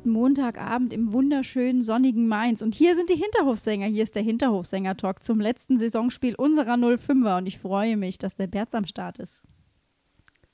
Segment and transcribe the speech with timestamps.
[0.00, 3.84] Es ist Montagabend im wunderschönen sonnigen Mainz und hier sind die Hinterhofsänger.
[3.84, 8.46] Hier ist der Hinterhofsänger-Talk zum letzten Saisonspiel unserer 05er und ich freue mich, dass der
[8.46, 9.42] Berz am Start ist.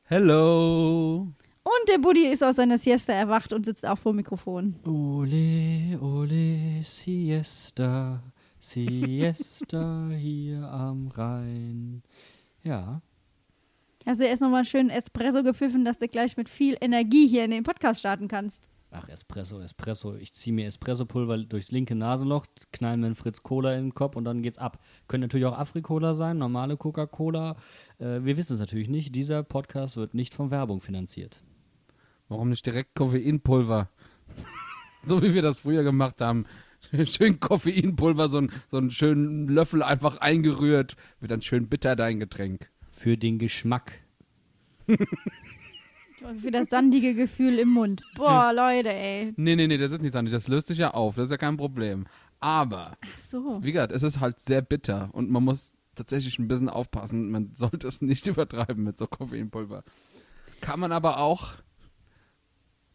[0.03, 1.29] Hello.
[1.63, 4.75] Und der Buddy ist aus seiner Siesta erwacht und sitzt auch vor dem Mikrofon.
[4.85, 8.25] Ole, ole, siesta,
[8.59, 12.03] siesta hier am Rhein.
[12.65, 13.01] Ja,
[14.05, 17.63] Also erst nochmal schön Espresso gepfiffen, dass du gleich mit viel Energie hier in den
[17.63, 18.69] Podcast starten kannst.
[18.91, 20.15] Ach, Espresso, Espresso.
[20.17, 24.17] Ich ziehe mir Espressopulver durchs linke Nasenloch, knall mir einen Fritz Cola in den Kopf
[24.17, 24.79] und dann geht's ab.
[25.09, 27.57] Können natürlich auch Afri-Cola sein, normale Coca-Cola.
[27.99, 29.15] Äh, wir wissen es natürlich nicht.
[29.15, 31.43] Dieser Podcast wird nicht von Werbung finanziert.
[32.29, 33.89] Warum nicht direkt Koffeinpulver?
[35.05, 36.47] so wie wir das früher gemacht haben.
[37.05, 40.97] Schön Koffeinpulver, so, ein, so einen schönen Löffel einfach eingerührt.
[41.21, 42.71] Wird dann schön bitter dein Getränk.
[42.91, 44.01] Für den Geschmack.
[46.41, 48.03] Für das sandige Gefühl im Mund.
[48.15, 49.33] Boah, Leute, ey.
[49.37, 50.33] Nee, nee, nee, das ist nicht sandig.
[50.33, 51.17] Das löst sich ja auf.
[51.17, 52.07] Das ist ja kein Problem.
[52.41, 53.59] Aber, Ach so.
[53.63, 57.31] wie gesagt, es ist halt sehr bitter und man muss tatsächlich ein bisschen aufpassen.
[57.31, 59.85] Man sollte es nicht übertreiben mit so Koffeinpulver.
[60.61, 61.55] Kann man aber auch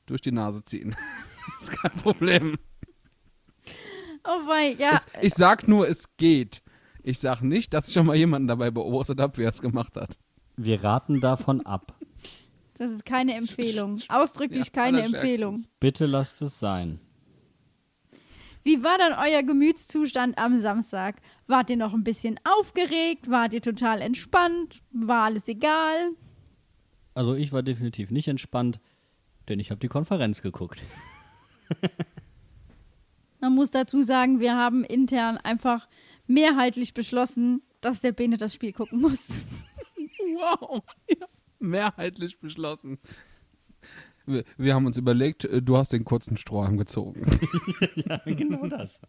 [0.06, 0.96] durch die Nase ziehen.
[1.60, 2.56] das ist kein Problem.
[4.24, 4.96] Oh wei, ja.
[4.96, 6.62] Es, ich sag nur, es geht.
[7.04, 9.96] Ich sag nicht, dass ich schon mal jemanden dabei beobachtet habe, wie er es gemacht
[9.96, 10.18] hat.
[10.58, 11.96] Wir raten davon ab.
[12.82, 14.02] Das ist keine Empfehlung.
[14.10, 15.04] Ausdrücklich Ja, keine.
[15.04, 15.64] Empfehlung.
[15.80, 17.00] Bitte lasst es sein.
[18.64, 21.22] Wie war dann euer Gemütszustand am Samstag?
[21.46, 23.30] Wart ihr noch ein bisschen aufgeregt?
[23.30, 24.82] Wart ihr total entspannt?
[24.92, 26.14] War alles egal?
[27.14, 28.80] Also ich war definitiv nicht entspannt,
[29.48, 30.82] denn ich habe die Konferenz geguckt.
[33.40, 35.88] Man muss dazu sagen, wir haben intern einfach
[36.26, 39.46] mehrheitlich beschlossen, dass der Bene das Spiel gucken muss.
[40.34, 40.82] Wow.
[41.10, 41.28] Ja.
[41.62, 43.00] Mehrheitlich beschlossen.
[44.26, 47.26] Wir, wir haben uns überlegt, äh, du hast den kurzen Strohhalm gezogen.
[47.96, 49.00] ja, genau das.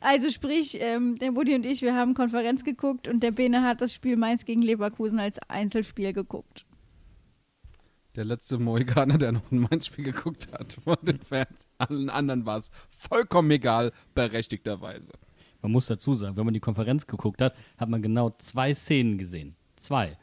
[0.00, 3.80] Also sprich, ähm, der Buddy und ich, wir haben Konferenz geguckt und der Bene hat
[3.80, 6.66] das Spiel Mainz gegen Leverkusen als Einzelspiel geguckt.
[8.18, 11.68] Der letzte Mohikaner, der noch ein Mainz-Spiel geguckt hat von den Fans.
[11.78, 15.12] Allen anderen war es vollkommen egal, berechtigterweise.
[15.62, 19.18] Man muss dazu sagen, wenn man die Konferenz geguckt hat, hat man genau zwei Szenen
[19.18, 19.54] gesehen.
[19.76, 20.16] Zwei.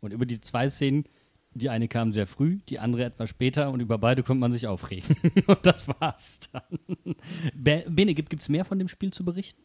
[0.00, 1.04] Und über die zwei Szenen,
[1.52, 4.66] die eine kam sehr früh, die andere etwas später und über beide konnte man sich
[4.66, 5.16] aufregen.
[5.46, 6.78] und das war's dann.
[7.54, 9.60] Be Bene, gibt es mehr von dem Spiel zu berichten?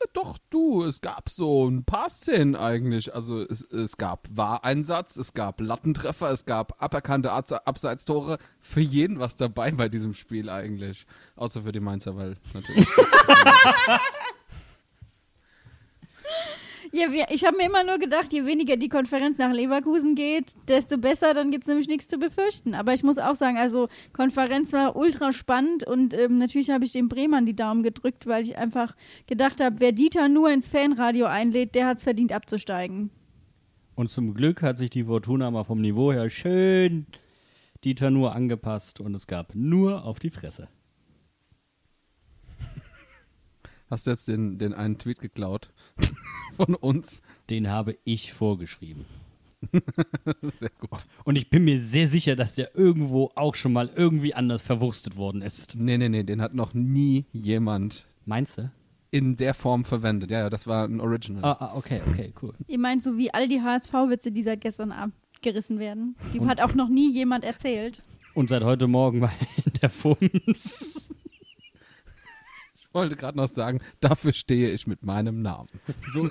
[0.00, 3.14] Äh, Doch, du, es gab so ein paar Szenen eigentlich.
[3.14, 8.38] Also es, es gab Wahreinsatz, es gab Lattentreffer, es gab aberkannte Abse- Abseitstore.
[8.60, 11.06] Für jeden was dabei bei diesem Spiel eigentlich.
[11.36, 12.86] Außer für die Mainzer, weil natürlich.
[16.92, 20.98] Ja, ich habe mir immer nur gedacht, je weniger die Konferenz nach Leverkusen geht, desto
[20.98, 22.74] besser, dann gibt es nämlich nichts zu befürchten.
[22.74, 26.90] Aber ich muss auch sagen, also Konferenz war ultra spannend und ähm, natürlich habe ich
[26.90, 28.96] dem Bremern die Daumen gedrückt, weil ich einfach
[29.28, 33.10] gedacht habe, wer Dieter nur ins Fanradio einlädt, der hat es verdient abzusteigen.
[33.94, 37.06] Und zum Glück hat sich die Fortuna mal vom Niveau her schön
[37.84, 40.68] Dieter nur angepasst und es gab nur auf die Fresse.
[43.90, 45.70] Hast du jetzt den, den einen Tweet geklaut
[46.56, 47.22] von uns?
[47.50, 49.04] Den habe ich vorgeschrieben.
[50.58, 51.06] sehr gut.
[51.24, 55.16] Und ich bin mir sehr sicher, dass der irgendwo auch schon mal irgendwie anders verwurstet
[55.16, 55.74] worden ist.
[55.76, 58.06] Nee, nee, nee, den hat noch nie jemand.
[58.24, 58.70] Meinst du?
[59.10, 60.30] In der Form verwendet.
[60.30, 61.44] Ja, ja, das war ein Original.
[61.44, 62.54] Ah, ah okay, okay, cool.
[62.68, 66.14] Ihr meint so wie all die HSV-Witze, die seit gestern abgerissen werden.
[66.32, 68.00] Die und hat auch noch nie jemand erzählt.
[68.34, 69.32] Und seit heute Morgen war
[69.82, 71.09] der Funf
[72.92, 75.68] wollte gerade noch sagen, dafür stehe ich mit meinem Namen.
[76.12, 76.28] So,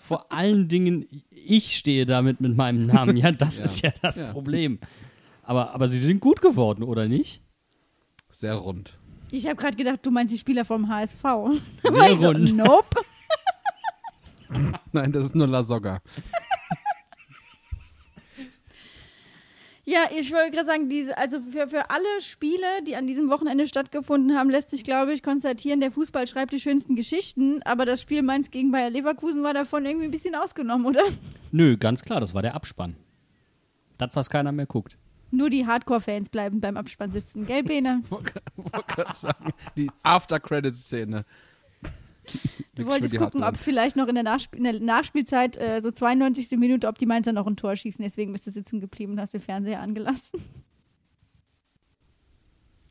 [0.00, 3.16] vor allen Dingen, ich stehe damit mit meinem Namen.
[3.16, 3.64] Ja, das Ja.
[3.64, 4.30] ist ja das Ja.
[4.32, 4.78] Problem.
[5.42, 7.42] Aber, aber sie sind gut geworden, oder nicht?
[8.28, 8.98] Sehr rund.
[9.32, 11.22] Ich habe gerade gedacht, du meinst die Spieler vom HSV.
[11.82, 12.56] Sehr ich so, rund.
[12.56, 13.00] nope.
[14.92, 15.62] Nein, das ist nur La
[19.90, 23.66] Ja, ich wollte gerade sagen, diese, also für, für alle Spiele, die an diesem Wochenende
[23.66, 28.00] stattgefunden haben, lässt sich, glaube ich, konstatieren, der Fußball schreibt die schönsten Geschichten, aber das
[28.00, 31.02] Spiel Mainz gegen Bayer Leverkusen war davon irgendwie ein bisschen ausgenommen, oder?
[31.50, 32.94] Nö, ganz klar, das war der Abspann.
[33.98, 34.96] Das, was keiner mehr guckt.
[35.32, 38.02] Nur die Hardcore-Fans bleiben beim Abspann sitzen, gell, Bene?
[38.10, 41.24] Wollte gerade sagen, die After-Credit-Szene.
[42.74, 45.90] Du wolltest gucken, ob es vielleicht noch in der, Nachsp in der Nachspielzeit, äh, so
[45.90, 46.52] 92.
[46.52, 48.02] Minute, ob die Mainzer noch ein Tor schießen.
[48.02, 50.40] Deswegen bist du sitzen geblieben und hast den Fernseher angelassen.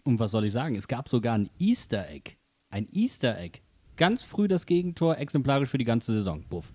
[0.03, 0.75] Und was soll ich sagen?
[0.75, 2.31] Es gab sogar ein Easter Egg.
[2.71, 3.59] Ein Easter Egg.
[3.95, 6.43] Ganz früh das Gegentor, exemplarisch für die ganze Saison.
[6.49, 6.73] Buff.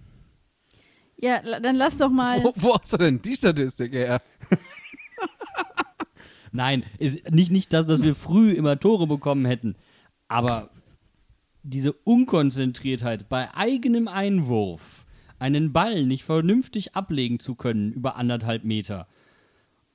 [1.17, 2.45] Ja, dann lass doch mal.
[2.45, 4.23] Wo, wo hast du denn die Statistik her?
[6.53, 9.75] Nein, nicht, nicht das, dass wir früh immer Tore bekommen hätten.
[10.29, 10.71] Aber
[11.65, 15.05] diese Unkonzentriertheit bei eigenem Einwurf,
[15.39, 19.09] einen Ball nicht vernünftig ablegen zu können über anderthalb Meter.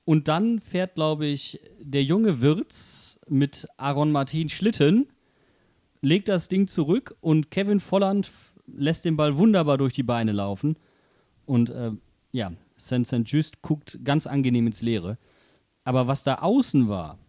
[0.03, 5.07] Und dann fährt, glaube ich, der junge Wirtz mit Aaron Martin Schlitten,
[6.01, 8.31] legt das Ding zurück und Kevin Volland
[8.65, 10.77] lässt den Ball wunderbar durch die Beine laufen.
[11.45, 11.91] Und äh,
[12.31, 15.17] ja, Saint Saint Just guckt ganz angenehm ins Leere.
[15.83, 17.19] Aber was da außen war,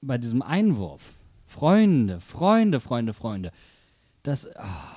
[0.00, 1.18] bei diesem Einwurf,
[1.52, 3.50] Freunde, Freunde, Freunde, Freunde,
[4.22, 4.96] das, ah,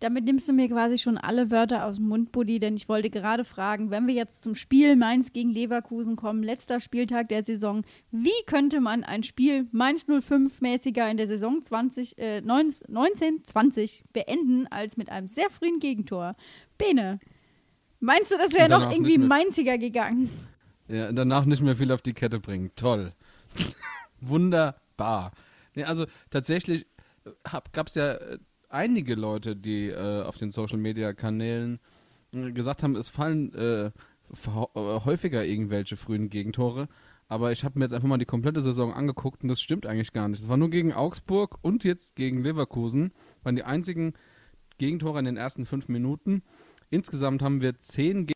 [0.00, 3.08] Damit nimmst du mir quasi schon alle Wörter aus dem Mund, Buddy, denn ich wollte
[3.08, 7.84] gerade fragen, wenn wir jetzt zum Spiel Mainz gegen Leverkusen kommen, letzter Spieltag der Saison,
[8.10, 14.02] wie könnte man ein Spiel Mainz 05 mäßiger in der Saison 20, äh, 19, 20
[14.12, 16.34] beenden, als mit einem sehr frühen Gegentor?
[16.78, 17.20] Bene,
[18.00, 19.28] meinst du, das wäre noch irgendwie mehr.
[19.28, 20.30] Mainziger gegangen?
[20.88, 22.72] Ja, danach nicht mehr viel auf die Kette bringen.
[22.74, 23.12] Toll.
[25.02, 25.32] Wunderbar.
[25.74, 26.86] Nee, also tatsächlich
[27.72, 28.38] gab es ja äh,
[28.68, 31.80] einige Leute, die äh, auf den Social Media Kanälen
[32.34, 33.90] äh, gesagt haben, es fallen äh, äh,
[34.76, 36.88] häufiger irgendwelche frühen Gegentore.
[37.28, 40.12] Aber ich habe mir jetzt einfach mal die komplette Saison angeguckt und das stimmt eigentlich
[40.12, 40.40] gar nicht.
[40.40, 43.12] Es war nur gegen Augsburg und jetzt gegen Leverkusen,
[43.42, 44.12] waren die einzigen
[44.76, 46.42] Gegentore in den ersten fünf Minuten.
[46.90, 48.26] Insgesamt haben wir zehn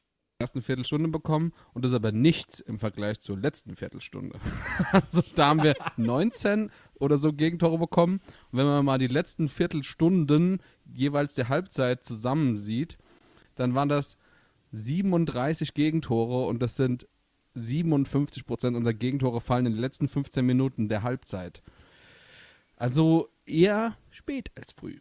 [0.46, 4.38] ersten Viertelstunde bekommen und das ist aber nichts im Vergleich zur letzten Viertelstunde.
[4.92, 8.20] Also da haben wir 19 oder so Gegentore bekommen.
[8.52, 10.60] Und wenn man mal die letzten Viertelstunden
[10.94, 12.96] jeweils der Halbzeit zusammensieht,
[13.56, 14.16] dann waren das
[14.70, 17.08] 37 Gegentore und das sind
[17.54, 21.62] 57 Prozent unserer Gegentore fallen in den letzten 15 Minuten der Halbzeit.
[22.76, 24.98] Also eher spät als früh.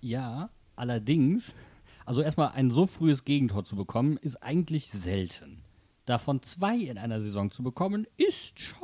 [0.00, 1.54] ja, allerdings,
[2.06, 5.62] also erstmal ein so frühes Gegentor zu bekommen, ist eigentlich selten.
[6.06, 8.78] Davon zwei in einer Saison zu bekommen, ist schon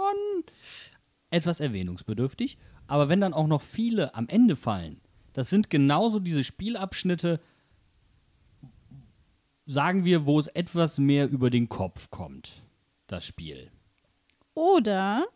[1.31, 2.59] etwas erwähnungsbedürftig.
[2.89, 5.01] Aber wenn dann auch noch viele am Ende fallen,
[5.33, 7.41] das sind genauso diese Spielabschnitte,
[9.67, 12.65] sagen wir, wo es etwas mehr über den Kopf kommt,
[13.07, 13.71] das Spiel.
[14.55, 15.27] Oder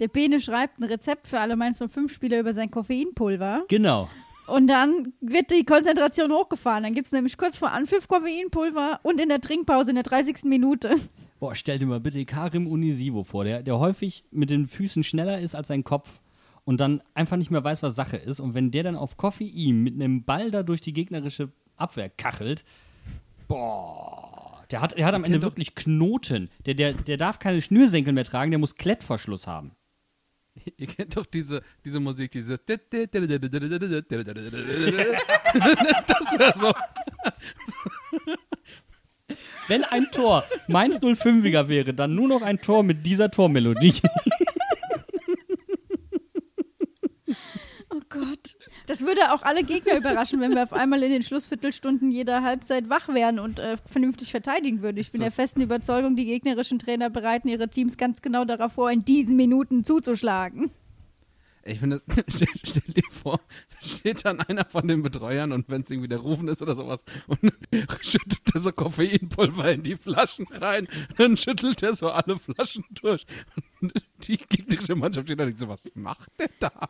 [0.00, 3.64] der Bene schreibt ein Rezept für alle Mainz 05-Spieler über sein Koffeinpulver.
[3.68, 4.10] Genau.
[4.46, 6.84] Und dann wird die Konzentration hochgefahren.
[6.84, 10.44] Dann gibt es nämlich kurz vor Anpfiff Koffeinpulver und in der Trinkpause in der 30.
[10.44, 10.96] Minute.
[11.40, 15.40] Boah, stell dir mal bitte Karim Unisivo vor, der, der häufig mit den Füßen schneller
[15.40, 16.20] ist als sein Kopf
[16.64, 18.40] und dann einfach nicht mehr weiß, was Sache ist.
[18.40, 22.64] Und wenn der dann auf Koffein mit einem Ball da durch die gegnerische Abwehr kachelt,
[23.48, 26.50] boah, der hat, der hat am Ende wirklich Knoten.
[26.64, 29.72] Der, der, der darf keine Schnürsenkel mehr tragen, der muss Klettverschluss haben.
[30.76, 32.58] Ihr kennt doch diese, diese Musik, diese.
[32.66, 32.78] Das
[36.38, 36.72] wäre so.
[39.68, 43.94] Wenn ein Tor Mainz 05er wäre, dann nur noch ein Tor mit dieser Tormelodie.
[47.90, 48.54] Oh Gott.
[48.86, 52.88] Das würde auch alle Gegner überraschen, wenn wir auf einmal in den Schlussviertelstunden jeder Halbzeit
[52.88, 54.96] wach wären und äh, vernünftig verteidigen würden.
[54.98, 58.90] Ich bin der festen Überzeugung, die gegnerischen Trainer bereiten ihre Teams ganz genau darauf vor,
[58.90, 60.70] in diesen Minuten zuzuschlagen.
[61.64, 63.40] Ich finde, das- stell, stell dir vor,
[63.72, 66.76] da steht dann einer von den Betreuern und wenn es irgendwie der Rufen ist oder
[66.76, 67.40] sowas und
[68.02, 70.86] schüttet er so Koffeinpulver in die Flaschen rein,
[71.18, 73.26] dann schüttelt er so alle Flaschen durch.
[73.80, 73.92] Und
[74.28, 76.88] die gegnerische Mannschaft steht da und denkt so, was macht der da?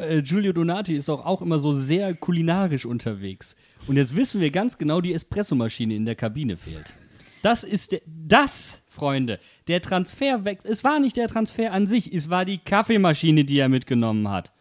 [0.00, 3.56] Äh, Giulio Donati ist doch auch immer so sehr kulinarisch unterwegs.
[3.86, 6.96] Und jetzt wissen wir ganz genau, die Espressomaschine in der Kabine fehlt.
[7.42, 9.38] Das ist der, das, Freunde,
[9.68, 10.60] der Transfer weg.
[10.64, 14.52] Es war nicht der Transfer an sich, es war die Kaffeemaschine, die er mitgenommen hat.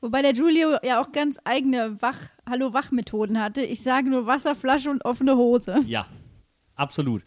[0.00, 3.62] Wobei der Giulio ja auch ganz eigene Wach Hallo-Wach-Methoden hatte.
[3.62, 5.80] Ich sage nur Wasserflasche und offene Hose.
[5.86, 6.06] Ja,
[6.76, 7.24] absolut.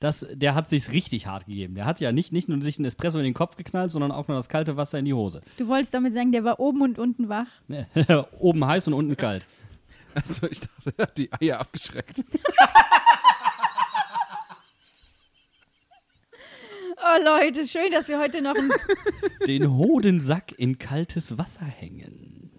[0.00, 1.74] Das, der hat sich's richtig hart gegeben.
[1.74, 4.28] Der hat ja nicht, nicht nur sich einen Espresso in den Kopf geknallt, sondern auch
[4.28, 5.40] noch das kalte Wasser in die Hose.
[5.56, 7.48] Du wolltest damit sagen, der war oben und unten wach.
[8.38, 9.46] Oben heiß und unten kalt.
[10.14, 12.24] Also ich dachte, er hat die Eier abgeschreckt.
[17.24, 18.70] Leute, schön, dass wir heute noch ein
[19.46, 22.50] Den Hodensack in kaltes Wasser hängen.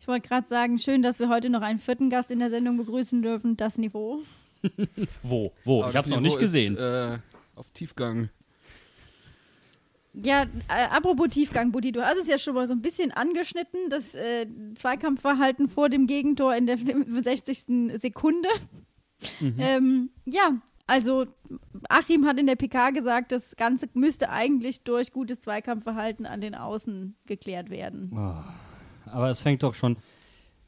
[0.00, 2.76] Ich wollte gerade sagen, schön, dass wir heute noch einen vierten Gast in der Sendung
[2.76, 3.56] begrüßen dürfen.
[3.56, 4.22] Das Niveau.
[5.22, 5.52] Wo?
[5.64, 5.82] Wo?
[5.82, 6.74] Aber ich hab's noch nicht gesehen.
[6.74, 7.18] Ist, äh,
[7.56, 8.28] auf Tiefgang.
[10.14, 13.88] Ja, äh, apropos Tiefgang, Buddy, du hast es ja schon mal so ein bisschen angeschnitten,
[13.90, 18.00] das äh, Zweikampfverhalten vor dem Gegentor in der 65.
[18.00, 18.48] Sekunde.
[19.58, 21.26] Ähm, ja, also
[21.88, 26.54] Achim hat in der PK gesagt, das Ganze müsste eigentlich durch gutes Zweikampfverhalten an den
[26.54, 28.16] Außen geklärt werden.
[29.06, 29.96] Aber es fängt doch schon.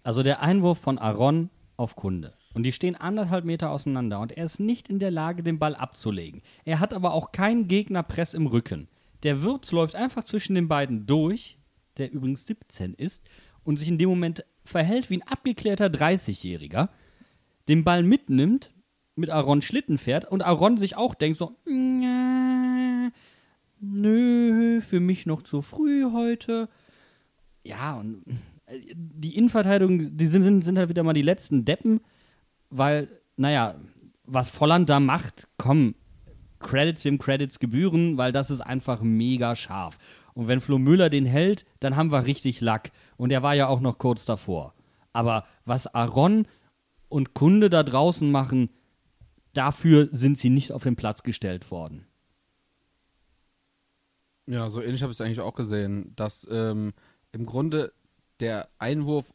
[0.02, 2.35] Also der Einwurf von Aaron auf Kunde.
[2.54, 5.76] Und die stehen anderthalb Meter auseinander und er ist nicht in der Lage, den Ball
[5.76, 6.42] abzulegen.
[6.64, 8.88] Er hat aber auch keinen Gegnerpress im Rücken.
[9.23, 11.59] Der Würz läuft einfach zwischen den beiden durch,
[11.97, 13.23] der übrigens 17 ist,
[13.62, 16.88] und sich in dem Moment verhält wie ein abgeklärter 30-Jähriger,
[17.69, 18.73] den Ball mitnimmt,
[19.14, 23.11] mit Aaron Schlitten fährt und Aaron sich auch denkt so, "Nja,
[23.80, 26.69] nö, für mich noch zu früh heute.
[27.64, 28.23] Ja, und
[28.66, 32.00] äh, die Innenverteidigung, die sind, sind, sind halt wieder mal die letzten Deppen,
[32.71, 33.75] weil, naja,
[34.25, 35.95] was Volland da macht, komm,
[36.61, 39.99] Credits dem Credits gebühren, weil das ist einfach mega scharf.
[40.35, 42.93] Und wenn Flo Müller den hält, dann haben wir richtig Lack.
[43.17, 44.75] Und er war ja auch noch kurz davor.
[45.12, 46.47] Aber was Aaron
[47.09, 48.71] und Kunde da draußen machen,
[49.55, 52.07] dafür sind sie nicht auf den Platz gestellt worden.
[54.47, 56.93] Ja, so ähnlich habe ich es eigentlich auch gesehen, dass ähm,
[57.33, 57.93] im Grunde
[58.41, 59.33] der Einwurf,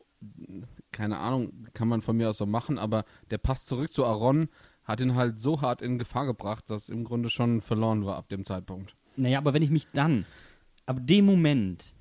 [0.95, 4.47] keine Ahnung, kann man von mir aus so machen, aber der Pass zurück zu Aaron
[4.85, 8.29] hat ihn halt so hart in Gefahr gebracht, dass im Grunde schon verloren war ab
[8.29, 8.95] dem Zeitpunkt.
[9.17, 10.25] Naja, aber wenn ich mich dann,
[10.85, 11.93] ab dem Moment,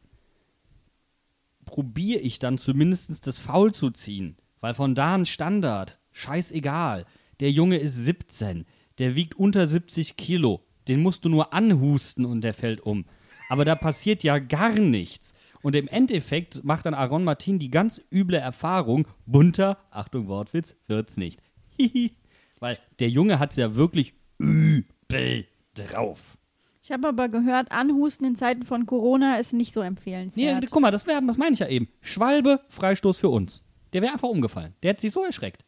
[1.64, 7.04] probiere ich dann zumindest das Foul zu ziehen, weil von da ein Standard, scheißegal.
[7.40, 8.64] Der Junge ist 17,
[8.98, 13.06] der wiegt unter 70 Kilo, den musst du nur anhusten und der fällt um.
[13.48, 15.34] Aber da passiert ja gar nichts.
[15.64, 21.16] Und im Endeffekt macht dann Aaron Martin die ganz üble Erfahrung, bunter, Achtung Wortwitz, wird's
[21.16, 21.40] nicht.
[21.78, 22.12] Hihi.
[22.60, 26.36] Weil der Junge hat's ja wirklich übel drauf.
[26.82, 30.70] Ich habe aber gehört, Anhusten in Zeiten von Corona ist nicht so Nee, empfehlenswert.
[30.70, 31.88] guck mal, das, wär, das meine ich ja eben.
[32.02, 33.62] Schwalbe, Freistoß für uns.
[33.94, 34.74] Der wäre einfach umgefallen.
[34.82, 35.64] Der hätte sich so erschreckt.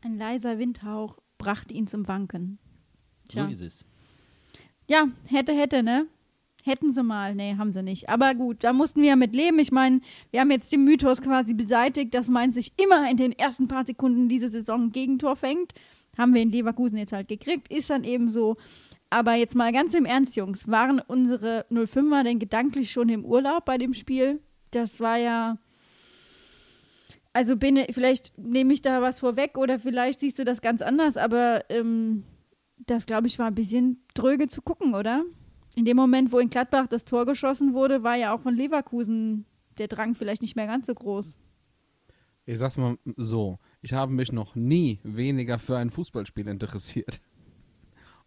[0.00, 2.58] Ein leiser Windhauch brachte ihn zum Wanken.
[3.28, 3.44] Tja.
[3.44, 3.84] So ist es.
[4.88, 6.06] Ja, hätte, hätte, ne?
[6.64, 7.34] Hätten sie mal.
[7.34, 8.08] Nee, haben sie nicht.
[8.08, 9.58] Aber gut, da mussten wir ja mit leben.
[9.58, 10.00] Ich meine,
[10.30, 13.86] wir haben jetzt den Mythos quasi beseitigt, dass Mainz sich immer in den ersten paar
[13.86, 15.72] Sekunden diese Saison ein Gegentor fängt.
[16.16, 17.72] Haben wir in Leverkusen jetzt halt gekriegt.
[17.72, 18.56] Ist dann eben so.
[19.10, 20.68] Aber jetzt mal ganz im Ernst, Jungs.
[20.68, 24.40] Waren unsere 05er denn gedanklich schon im Urlaub bei dem Spiel?
[24.72, 25.58] Das war ja.
[27.32, 31.16] Also, Bene, vielleicht nehme ich da was vorweg oder vielleicht siehst du das ganz anders,
[31.16, 32.24] aber ähm,
[32.86, 35.24] das, glaube ich, war ein bisschen dröge zu gucken, oder?
[35.78, 39.44] In dem Moment, wo in Gladbach das Tor geschossen wurde, war ja auch von Leverkusen
[39.78, 41.38] der Drang vielleicht nicht mehr ganz so groß.
[42.46, 47.20] Ich sag's mal so, ich habe mich noch nie weniger für ein Fußballspiel interessiert.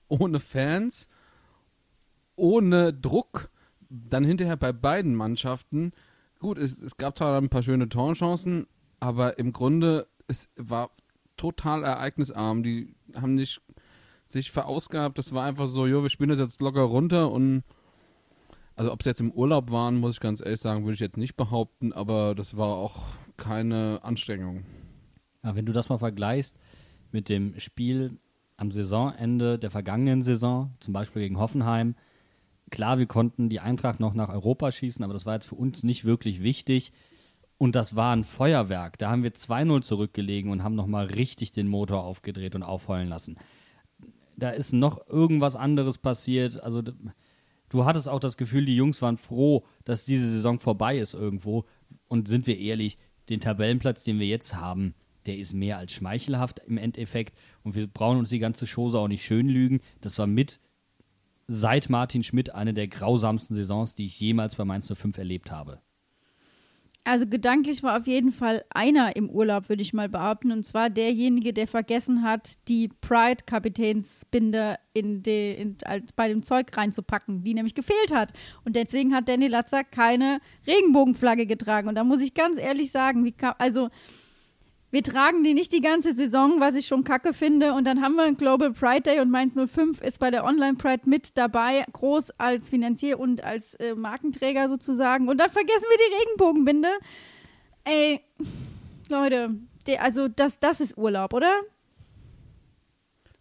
[0.08, 1.10] Ohne Fans,
[2.38, 3.52] ohne Druck,
[3.90, 5.92] dann hinterher bei beiden Mannschaften.
[6.40, 8.66] Gut, es, es gab zwar ein paar schöne Torchancen,
[9.02, 10.92] aber im Grunde, es war
[11.36, 12.64] total ereignisarm.
[12.64, 13.62] Die haben nicht
[14.32, 15.18] sich verausgabt.
[15.18, 17.64] Das war einfach so, jo, wir spielen das jetzt locker runter und
[18.76, 21.18] also ob sie jetzt im Urlaub waren, muss ich ganz ehrlich sagen, würde ich jetzt
[21.18, 23.04] nicht behaupten, aber das war auch
[23.38, 24.64] keine Anstrengung.
[25.44, 26.58] Ja, wenn du das mal vergleichst
[27.12, 28.18] mit dem Spiel
[28.58, 31.96] am Saisonende der vergangenen Saison, zum Beispiel gegen Hoffenheim,
[32.70, 35.84] klar, wir konnten die Eintracht noch nach Europa schießen, aber das war jetzt für uns
[35.84, 36.94] nicht wirklich wichtig.
[37.58, 38.98] Und das war ein Feuerwerk.
[38.98, 43.38] Da haben wir 2-0 zurückgelegen und haben nochmal richtig den Motor aufgedreht und aufheulen lassen.
[44.42, 46.64] Da ist noch irgendwas anderes passiert.
[46.64, 51.14] Also du hattest auch das Gefühl, die Jungs waren froh, dass diese Saison vorbei ist
[51.14, 51.66] irgendwo.
[52.08, 52.98] Und sind wir ehrlich,
[53.30, 54.96] den Tabellenplatz, den wir jetzt haben,
[55.28, 57.38] der ist mehr als schmeichelhaft im Endeffekt.
[57.62, 59.80] Und wir brauchen uns die ganze Chose auch nicht schön lügen.
[60.02, 60.60] Das war mit
[61.46, 65.82] seit Martin Schmidt eine der grausamsten Saisons, die ich jemals bei Mainz 05 erlebt habe.
[67.12, 70.54] Also gedanklich war auf jeden Fall einer im Urlaub, würde ich mal behaupten.
[70.54, 75.78] Und zwar derjenige, der vergessen hat, die Pride-Kapitänsbinde in in,
[76.16, 78.32] bei dem Zeug reinzupacken, die nämlich gefehlt hat.
[78.64, 81.90] Und deswegen hat Danny Latzer keine Regenbogenflagge getragen.
[81.90, 83.90] Und da muss ich ganz ehrlich sagen, wie kam, also
[84.92, 87.74] wir tragen die nicht die ganze Saison, was ich schon kacke finde.
[87.74, 90.76] Und dann haben wir einen Global Pride Day und Mainz 05 ist bei der Online
[90.76, 95.30] Pride mit dabei, groß als Finanzier und als äh, Markenträger sozusagen.
[95.30, 96.90] Und dann vergessen wir die Regenbogenbinde.
[97.86, 98.22] Ey,
[99.08, 99.56] Leute,
[99.88, 101.62] der, also das, das ist Urlaub, oder?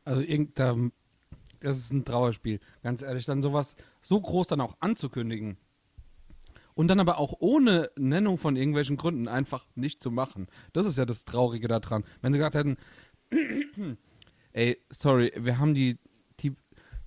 [0.05, 0.77] Also irgend, da
[1.59, 3.27] Das ist ein Trauerspiel, ganz ehrlich.
[3.27, 5.57] Dann sowas so groß dann auch anzukündigen.
[6.81, 10.47] Und dann aber auch ohne Nennung von irgendwelchen Gründen einfach nicht zu machen.
[10.73, 12.05] Das ist ja das Traurige daran.
[12.23, 12.79] Wenn sie gesagt hätten,
[14.55, 15.99] ey, sorry, wir haben die,
[16.41, 16.55] die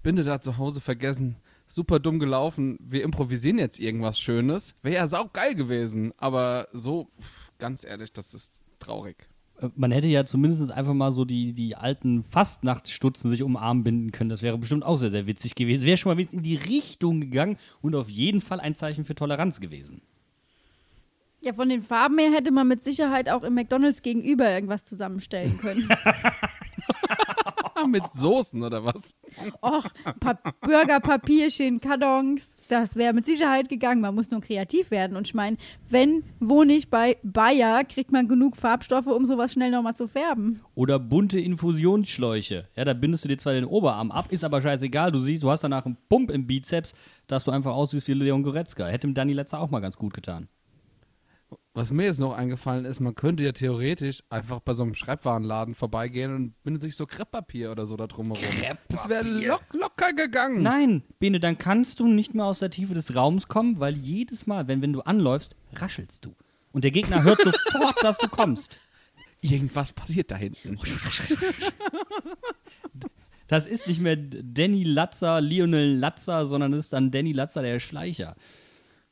[0.03, 1.37] Binde da zu Hause vergessen.
[1.65, 2.77] Super dumm gelaufen.
[2.83, 4.75] Wir improvisieren jetzt irgendwas Schönes.
[4.83, 6.13] Wäre ja saugeil gewesen.
[6.17, 9.27] Aber so, pff, ganz ehrlich, das ist traurig.
[9.75, 13.83] Man hätte ja zumindest einfach mal so die, die alten Fastnachtsstutzen sich um den Arm
[13.83, 14.29] binden können.
[14.29, 15.83] Das wäre bestimmt auch sehr, sehr witzig gewesen.
[15.83, 19.15] Wäre schon mal wenigstens in die Richtung gegangen und auf jeden Fall ein Zeichen für
[19.15, 20.01] Toleranz gewesen.
[21.41, 25.57] Ja, von den Farben her hätte man mit Sicherheit auch im McDonalds gegenüber irgendwas zusammenstellen
[25.57, 25.89] können.
[27.87, 29.15] Mit Soßen oder was?
[29.61, 29.85] Och,
[30.19, 34.01] pa Burgerpapierchen, Kartons, das wäre mit Sicherheit gegangen.
[34.01, 35.17] Man muss nur kreativ werden.
[35.17, 35.57] Und ich meine,
[35.89, 40.61] wenn, wo nicht bei Bayer, kriegt man genug Farbstoffe, um sowas schnell nochmal zu färben.
[40.75, 42.67] Oder bunte Infusionsschläuche.
[42.75, 45.11] Ja, da bindest du dir zwar den Oberarm ab, ist aber scheißegal.
[45.11, 46.93] Du siehst, du hast danach einen Pump im Bizeps,
[47.27, 48.85] dass du einfach aussiehst wie Leon Goretzka.
[48.87, 50.47] Hätte mir Dani letzter auch mal ganz gut getan.
[51.75, 55.73] Was mir jetzt noch eingefallen ist, man könnte ja theoretisch einfach bei so einem Schreibwarenladen
[55.73, 58.43] vorbeigehen und bindet sich so Krepppapier oder so da drumherum.
[58.89, 60.61] Das wäre lock, locker gegangen.
[60.61, 64.45] Nein, Bene, dann kannst du nicht mehr aus der Tiefe des Raums kommen, weil jedes
[64.45, 66.35] Mal, wenn, wenn du anläufst, raschelst du.
[66.73, 68.79] Und der Gegner hört sofort, dass du kommst.
[69.41, 70.77] Irgendwas passiert da hinten.
[73.47, 77.79] Das ist nicht mehr Danny Latzer, Lionel Latzer, sondern das ist dann Danny Latzer, der
[77.79, 78.35] Schleicher.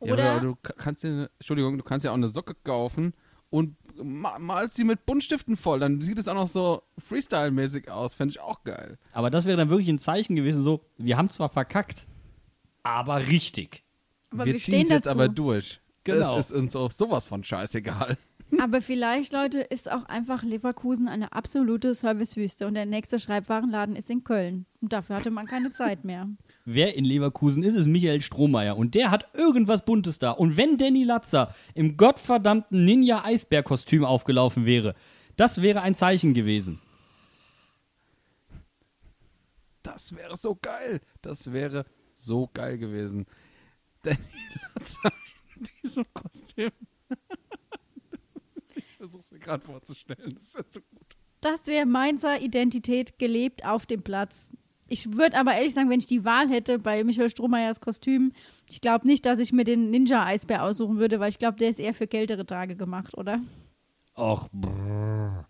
[0.04, 0.32] Ja, Oder?
[0.32, 3.14] aber du ka- kannst dir, eine- Entschuldigung, du kannst ja auch eine Socke kaufen
[3.50, 5.80] und ma malst sie mit Buntstiften voll.
[5.80, 8.16] Dann sieht es auch noch so Freestyle-mäßig aus.
[8.16, 8.98] Fände ich auch geil.
[9.14, 12.08] Aber das wäre dann wirklich ein Zeichen gewesen, so, wir haben zwar verkackt,
[12.84, 13.84] aber richtig.
[14.32, 15.16] Aber wir wir, ziehen stehen es jetzt dazu.
[15.18, 15.82] aber durch.
[16.04, 16.36] Genau.
[16.38, 18.18] Es ist uns auch sowas von scheißegal.
[18.60, 24.10] Aber vielleicht, Leute, ist auch einfach Leverkusen eine absolute Servicewüste und der nächste Schreibwarenladen ist
[24.10, 24.66] in Köln.
[24.82, 26.28] Und dafür hatte man keine Zeit mehr.
[26.66, 28.78] Wer in Leverkusen ist, ist Michael Strohmeier.
[28.78, 30.32] Und der hat irgendwas Buntes da.
[30.32, 34.96] Und wenn Danny Latzer im gottverdammten Ninja-Eisbär-Kostüm aufgelaufen wäre,
[35.38, 36.80] das wäre ein Zeichen gewesen.
[39.84, 41.02] Das wäre so geil.
[41.22, 43.26] Das wäre so geil gewesen.
[44.04, 44.18] Danny
[44.76, 45.12] Latzer
[45.56, 46.72] in diesem Kostüm.
[49.42, 50.34] gerade vorzustellen.
[50.36, 51.16] Das ist ja so gut.
[51.42, 54.52] Das wäre Mainzer Identität gelebt auf dem Platz.
[54.88, 58.34] Ich würde aber ehrlich sagen, wenn ich die Wahl hätte bei Michael Strohmeyers Kostüm,
[58.70, 61.80] ich glaube nicht, dass ich mir den Ninja-Eisbär aussuchen würde, weil ich glaube, der ist
[61.80, 63.40] eher für kältere Tage gemacht, oder?
[64.18, 65.48] Och, brrr.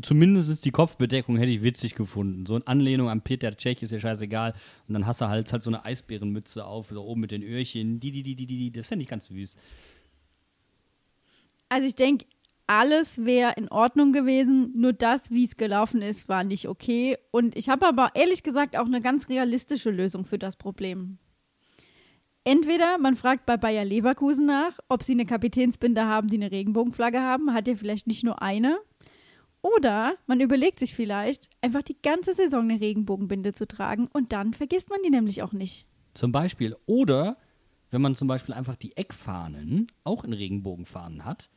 [0.00, 2.46] Zumindest ist die Kopfbedeckung hätte ich witzig gefunden.
[2.46, 4.54] So in Anlehnung an Peter Cech ist ja scheißegal.
[4.88, 8.00] Und dann hast du halt, halt so eine Eisbärenmütze auf, so oben mit den Öhrchen.
[8.00, 8.72] Die, die, die, die, die, die.
[8.72, 9.56] Das fände ich ganz süß.
[11.68, 12.24] Also ich denke,
[12.78, 17.18] alles wäre in Ordnung gewesen, nur das, wie es gelaufen ist, war nicht okay.
[17.30, 21.18] Und ich habe aber ehrlich gesagt auch eine ganz realistische Lösung für das Problem.
[22.44, 27.20] Entweder man fragt bei Bayer Leverkusen nach, ob sie eine Kapitänsbinde haben, die eine Regenbogenflagge
[27.20, 28.78] haben, hat ihr vielleicht nicht nur eine.
[29.60, 34.54] Oder man überlegt sich vielleicht, einfach die ganze Saison eine Regenbogenbinde zu tragen und dann
[34.54, 35.86] vergisst man die nämlich auch nicht.
[36.14, 36.74] Zum Beispiel.
[36.86, 37.36] Oder
[37.90, 41.50] wenn man zum Beispiel einfach die Eckfahnen auch in Regenbogenfahnen hat,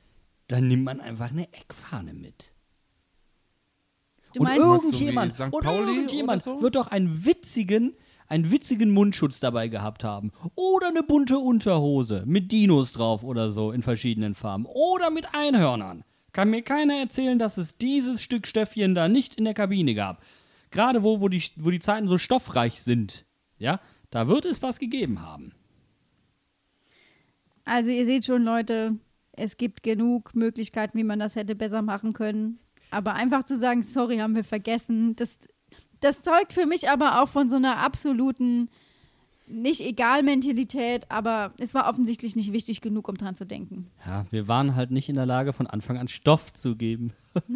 [0.47, 2.51] dann nimmt man einfach eine Eckfahne mit.
[4.34, 6.62] Du und meinst, irgendjemand, so und irgendjemand so?
[6.62, 7.95] wird doch einen witzigen,
[8.27, 10.31] einen witzigen Mundschutz dabei gehabt haben.
[10.55, 14.65] Oder eine bunte Unterhose mit Dinos drauf oder so in verschiedenen Farben.
[14.65, 16.03] Oder mit Einhörnern.
[16.34, 20.21] Kann mir keiner erzählen, dass es dieses Stück Stöffchen da nicht in der Kabine gab.
[20.69, 23.25] Gerade wo, wo, die, wo die Zeiten so stoffreich sind.
[23.58, 23.79] Ja,
[24.10, 25.53] da wird es was gegeben haben.
[27.63, 28.97] Also ihr seht schon, Leute,
[29.38, 32.60] es gibt genug Möglichkeiten, wie man das hätte besser machen können.
[32.91, 35.38] Aber einfach zu sagen, sorry, haben wir vergessen, das,
[36.00, 38.69] das zeugt für mich aber auch von so einer absoluten
[39.47, 43.91] nicht egal Mentalität, aber es war offensichtlich nicht wichtig genug, um dran zu denken.
[44.05, 47.12] Ja, wir waren halt nicht in der Lage, von Anfang an Stoff zu geben.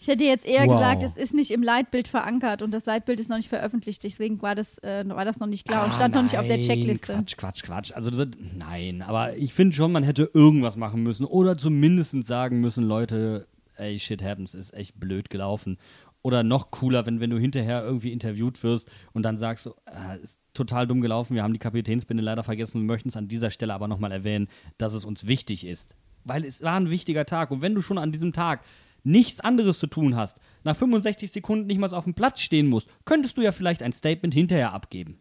[0.00, 0.78] Ich hätte jetzt eher Wow.
[0.78, 4.42] gesagt, es ist nicht im Leitbild verankert und das Leitbild ist noch nicht veröffentlicht, deswegen
[4.42, 6.56] war das, äh, war das noch nicht klar und Ah, stand noch nicht auf der
[6.58, 7.14] nein, Checkliste.
[7.14, 7.92] Quatsch, Quatsch, Quatsch.
[7.92, 12.60] Also das, nein, aber ich finde schon, man hätte irgendwas machen müssen oder zumindest sagen
[12.60, 15.78] müssen, Leute, ey, shit happens, ist echt blöd gelaufen.
[16.24, 20.18] Oder noch cooler, wenn, wenn du hinterher irgendwie interviewt wirst und dann sagst, so, äh,
[20.22, 23.50] ist total dumm gelaufen, wir haben die Kapitänsbinde leider vergessen und möchten es an dieser
[23.50, 25.94] Stelle aber nochmal erwähnen, dass es uns wichtig ist.
[26.24, 28.64] Weil es war ein wichtiger Tag und wenn du schon an diesem Tag
[29.02, 32.88] nichts anderes zu tun hast, nach 65 Sekunden nicht mal auf dem Platz stehen musst,
[33.04, 35.18] könntest du ja vielleicht ein Statement hinterher abgeben.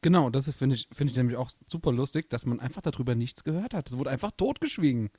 [0.00, 3.14] Genau, das ist, finde ich, finde ich nämlich auch super lustig, dass man einfach darüber
[3.14, 3.88] nichts gehört hat.
[3.88, 5.10] Es wurde einfach totgeschwiegen.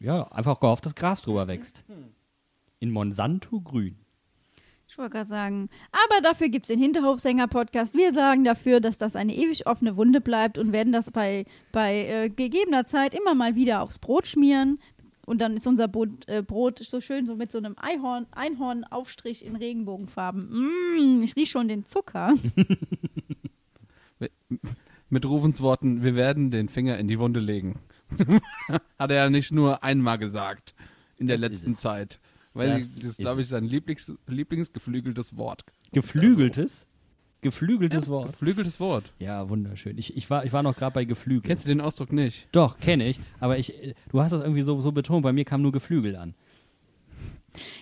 [0.00, 1.84] Ja, einfach gehofft, dass Gras drüber wächst.
[2.78, 3.96] In Monsanto grün.
[4.88, 5.68] Ich wollte gerade sagen.
[5.90, 7.94] Aber dafür gibt es den Hinterhofsänger-Podcast.
[7.94, 12.06] Wir sagen dafür, dass das eine ewig offene Wunde bleibt und werden das bei, bei
[12.06, 14.78] äh, gegebener Zeit immer mal wieder aufs Brot schmieren.
[15.26, 19.44] Und dann ist unser Brot, äh, Brot so schön so mit so einem Einhorn, Einhornaufstrich
[19.44, 20.50] in Regenbogenfarben.
[20.50, 22.34] Mm, ich rieche schon den Zucker.
[25.08, 27.78] Mit Rufensworten, wir werden den Finger in die Wunde legen.
[28.98, 30.74] Hat er ja nicht nur einmal gesagt
[31.16, 31.74] in der Das letzten.
[31.74, 32.18] Zeit.
[32.56, 35.64] Weil Das das, glaube ich, sein Lieblings, Lieblingsgeflügeltes Wort.
[35.92, 36.86] Geflügeltes?
[37.42, 38.28] Geflügeltes Wort.
[38.32, 39.12] Geflügeltes Wort.
[39.18, 39.98] Ja, wunderschön.
[39.98, 41.42] Ich, ich, war, ich war noch gerade bei Geflügel.
[41.42, 42.48] Kennst du den Ausdruck nicht?
[42.52, 43.20] Doch, kenne ich.
[43.40, 43.72] Aber ich,
[44.10, 45.22] du hast das irgendwie so, so betont.
[45.22, 46.34] Bei mir kam nur Geflügel an.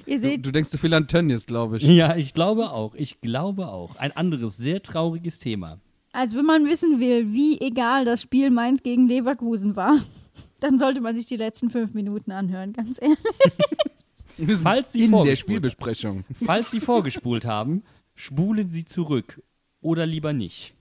[0.07, 1.83] Ihr Du, seht, du denkst zu viel an Tönnies, glaube ich.
[1.85, 2.95] Ja, ich glaube auch.
[2.95, 3.97] Ich glaube auch.
[3.97, 5.79] Ein anderes, sehr trauriges Thema.
[6.13, 9.99] also wenn man wissen will, wie egal das Spiel Mainz gegen Leverkusen war,
[10.61, 13.19] dann sollte man sich die letzten fünf Minuten anhören, ganz ehrlich.
[14.37, 16.25] Wir sind Falls Sie in der vorgespult Spielbesprechung.
[16.44, 17.83] Falls Sie vorgespult haben,
[18.14, 19.42] spulen Sie zurück.
[19.81, 20.75] Oder lieber nicht.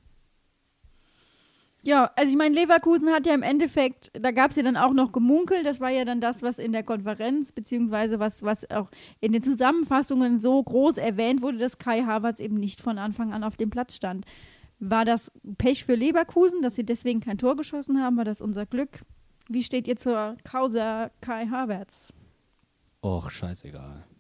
[1.86, 4.94] Ja, also ich meine, Leverkusen hat ja im Endeffekt, da gab es ja dann auch
[4.94, 8.89] noch Gemunkel, das war ja dann das, was in der Konferenz, beziehungsweise was, was auch
[9.20, 13.44] in den Zusammenfassungen so groß erwähnt wurde, dass Kai Havertz eben nicht von Anfang an
[13.44, 14.26] auf dem Platz stand.
[14.80, 18.16] War das Pech für Leverkusen, dass sie deswegen kein Tor geschossen haben?
[18.16, 19.02] War das unser Glück?
[19.50, 22.13] Wie steht ihr zur Causa Kai Havertz?
[23.04, 24.04] Och, scheißegal.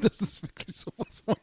[0.00, 1.36] Das ist wirklich sowas von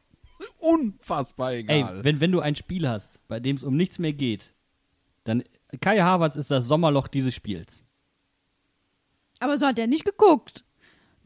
[0.60, 2.04] unfassbar Ey, egal.
[2.04, 4.54] wenn, wenn du ein Spiel hast, bei dem es um nichts mehr geht,
[5.24, 5.41] dann
[5.80, 7.84] Kai Havertz ist das Sommerloch dieses Spiels.
[9.39, 10.65] Aber so hat er nicht geguckt.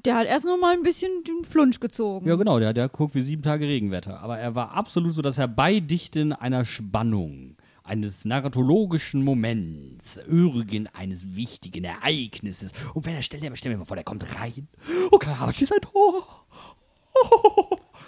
[0.05, 2.27] Der hat erst noch mal ein bisschen den Flunsch gezogen.
[2.27, 4.19] Ja, genau, der, der guckt wie sieben Tage Regenwetter.
[4.21, 7.57] Aber er war absolut so das Herbeidichten einer Spannung,
[7.89, 12.71] eines narratologischen Moments, irgendeines wichtigen Ereignisses.
[12.93, 14.67] Und wenn er stellt, stell mir mal vor, der kommt rein.
[15.11, 16.23] Okay, aber schießt ein Tor.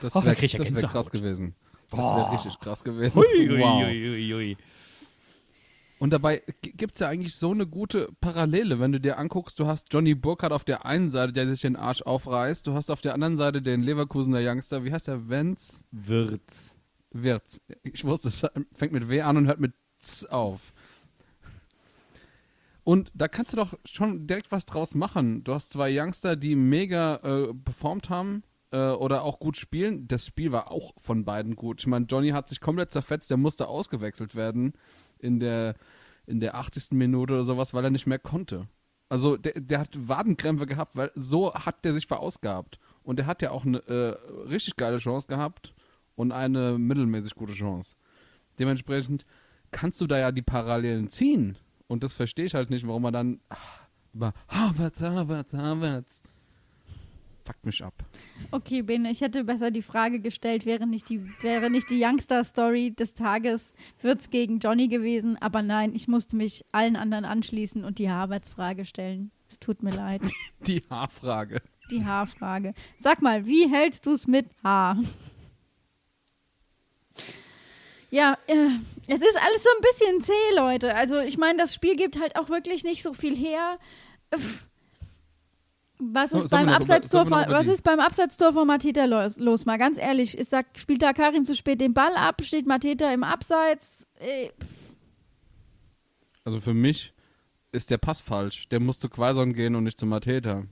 [0.01, 1.55] das wäre ja wär krass gewesen.
[1.89, 3.15] Das wäre richtig krass gewesen.
[3.15, 3.83] Hui, hui, wow.
[3.83, 4.57] hui.
[5.99, 9.67] Und dabei gibt es ja eigentlich so eine gute Parallele, wenn du dir anguckst, du
[9.67, 13.01] hast Johnny Burkhardt auf der einen Seite, der sich den Arsch aufreißt, du hast auf
[13.01, 15.83] der anderen Seite den Leverkusener Youngster, wie heißt der, Wenz?
[15.91, 16.75] Wird's.
[17.11, 17.61] Wirtz.
[17.83, 20.73] Ich wusste, es fängt mit W an und hört mit Z auf.
[22.83, 25.43] Und da kannst du doch schon direkt was draus machen.
[25.43, 30.07] Du hast zwei Youngster, die mega äh, performt haben äh, oder auch gut spielen.
[30.07, 31.81] Das Spiel war auch von beiden gut.
[31.81, 34.73] Ich meine, Johnny hat sich komplett zerfetzt, der musste ausgewechselt werden
[35.19, 35.75] in der,
[36.25, 36.91] in der 80.
[36.91, 38.67] Minute oder sowas, weil er nicht mehr konnte.
[39.09, 42.79] Also der, der hat Wadenkrämpfe gehabt, weil so hat der sich verausgabt.
[43.03, 44.15] Und der hat ja auch eine äh,
[44.47, 45.73] richtig geile Chance gehabt
[46.15, 47.95] und eine mittelmäßig gute Chance.
[48.59, 49.25] Dementsprechend
[49.71, 51.57] kannst du da ja die Parallelen ziehen.
[51.87, 53.57] Und das verstehe ich halt nicht, warum man dann ah,
[54.13, 56.05] über Harvard, Harvard, Harvard.
[57.43, 57.93] Fuckt mich ab.
[58.51, 62.91] Okay, Bene, ich hätte besser die Frage gestellt, wäre nicht die, wäre nicht die Youngster-Story
[62.91, 67.97] des Tages, wird's gegen Johnny gewesen, aber nein, ich musste mich allen anderen anschließen und
[67.97, 69.31] die Harvards-Frage stellen.
[69.49, 70.21] Es tut mir leid.
[70.65, 71.61] Die Haarfrage.
[71.89, 72.73] Die Haarfrage.
[72.99, 74.97] Sag mal, wie hältst du's mit Haar?
[78.09, 78.53] Ja, äh,
[79.07, 80.93] es ist alles so ein bisschen zäh, Leute.
[80.95, 83.77] Also ich meine, das Spiel gibt halt auch wirklich nicht so viel her.
[84.35, 84.65] Pff.
[86.03, 89.05] Was So- ist, sollen beim wir Abseitstor wir über was ist beim Abseitstor von Mateta
[89.05, 89.65] los, los?
[89.65, 92.41] Mal ganz ehrlich, ist da, spielt da Karim zu spät den Ball ab?
[92.43, 94.07] Steht Mateta im Abseits?
[94.19, 94.49] Äh.
[96.43, 97.13] Also für mich
[97.71, 98.67] ist der Pass falsch.
[98.69, 100.63] Der muss zu Quaison gehen und nicht zu Mateta.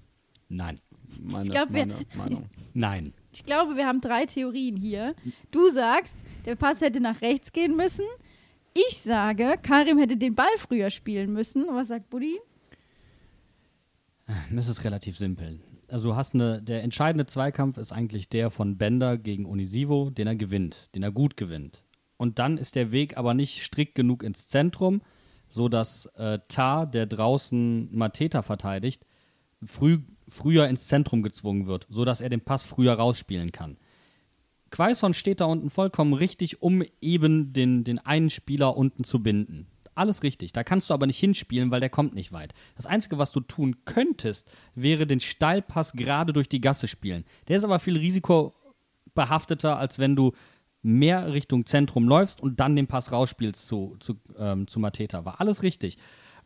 [0.50, 0.80] Nein.
[1.22, 2.50] Meine, Ich glaub, wir- meine Meinung.
[2.74, 3.14] Nein.
[3.32, 5.16] Ich glaube, wir haben drei Theorien hier.
[5.52, 8.06] Du sagst, der Pass hätte nach rechts gehen müssen.
[8.74, 11.66] Ich sage, Karim hätte den Ball früher spielen müssen.
[11.70, 12.40] Was sagt Buddy?
[14.52, 15.60] Das ist relativ simpel.
[15.88, 20.28] Also du hast eine, der entscheidende Zweikampf ist eigentlich der von Bender gegen Onisivo, den
[20.28, 21.84] er gewinnt, den er gut gewinnt.
[22.18, 25.02] Und dann ist der Weg aber nicht strikt genug ins Zentrum,
[25.48, 29.06] so dass äh, Tar, der draußen Mateta verteidigt,
[29.66, 33.78] früh, früher ins Zentrum gezwungen wird, so dass er den Pass früher rausspielen kann.
[34.72, 39.68] Quaison steht da unten vollkommen richtig, um eben den, den einen Spieler unten zu binden.
[39.96, 40.54] Alles richtig.
[40.54, 42.54] Da kannst du aber nicht hinspielen, weil der kommt nicht weit.
[42.76, 47.26] Das Einzige, was du tun könntest, wäre den Steilpass gerade durch die Gasse spielen.
[47.48, 50.32] Der ist aber viel risikobehafteter, als wenn du
[50.82, 55.26] mehr Richtung Zentrum läufst und dann den Pass rausspielst zu, zu, ähm, zu Mateta.
[55.26, 55.98] War alles richtig.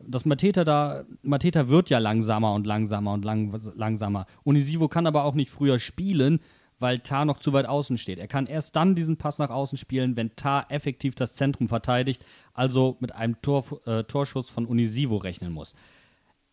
[0.08, 4.26] Das Mateta da, Mateta wird ja langsamer und langsamer und lang, langsamer.
[4.44, 6.40] Unisivo kann aber auch nicht früher spielen,
[6.80, 8.20] weil Tar noch zu weit außen steht.
[8.20, 12.26] Er kann erst dann diesen Pass nach außen spielen, wenn Tar effektiv das Zentrum verteidigt,
[12.54, 15.76] also mit einem Tor, äh, Torschuss von Unisivo rechnen muss.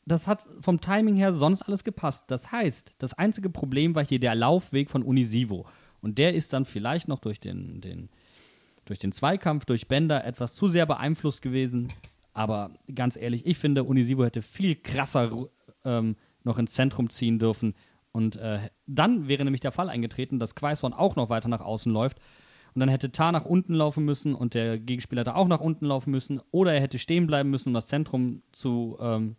[0.06, 2.30] Das hat vom Timing her sonst alles gepasst.
[2.30, 5.66] Das heißt, das einzige Problem war hier der Laufweg von Unisivo.
[6.00, 8.08] Und der ist dann vielleicht noch durch den, den,
[8.84, 11.88] durch den Zweikampf, durch Bender etwas zu sehr beeinflusst gewesen.
[12.32, 15.48] Aber ganz ehrlich, ich finde, Unisivo hätte viel krasser
[15.84, 17.74] ähm, noch ins Zentrum ziehen dürfen.
[18.12, 21.92] Und äh, dann wäre nämlich der Fall eingetreten, dass Quaison auch noch weiter nach außen
[21.92, 22.18] läuft.
[22.74, 25.86] Und dann hätte Tar nach unten laufen müssen und der Gegenspieler da auch nach unten
[25.86, 26.40] laufen müssen.
[26.50, 29.36] Oder er hätte stehen bleiben müssen, um das Zentrum zu, ähm,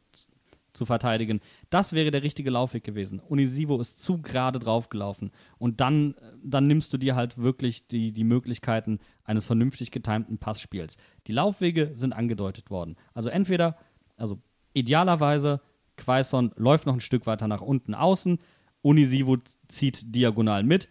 [0.73, 1.39] zu verteidigen.
[1.69, 3.19] Das wäre der richtige Laufweg gewesen.
[3.19, 5.31] Unisivo ist zu gerade draufgelaufen.
[5.57, 8.99] Und dann, dann nimmst du dir halt wirklich die, die Möglichkeiten
[9.31, 10.97] eines vernünftig getimten Passspiels.
[11.27, 12.97] Die Laufwege sind angedeutet worden.
[13.13, 13.77] Also entweder,
[14.17, 14.39] also
[14.73, 15.61] idealerweise,
[15.97, 18.39] Quaison läuft noch ein Stück weiter nach unten außen,
[18.81, 20.89] Unisivo zieht diagonal mit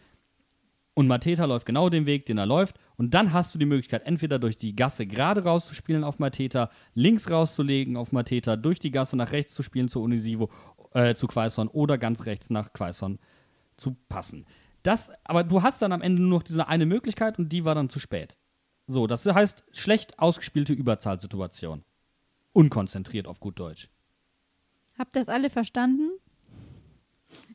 [0.94, 2.76] und Mateta läuft genau den Weg, den er läuft.
[2.96, 7.30] Und dann hast du die Möglichkeit, entweder durch die Gasse gerade rauszuspielen auf Mateta, links
[7.30, 10.50] rauszulegen auf Mateta, durch die Gasse nach rechts zu spielen zu Unisivo,
[10.92, 13.18] äh, zu Quaison oder ganz rechts nach Quaison
[13.76, 14.46] zu passen.
[14.82, 17.74] Das, aber du hast dann am Ende nur noch diese eine Möglichkeit und die war
[17.74, 18.36] dann zu spät.
[18.86, 21.84] So, das heißt schlecht ausgespielte Überzahlsituation.
[22.52, 23.88] Unkonzentriert auf gut Deutsch.
[24.98, 26.10] Habt ihr das alle verstanden?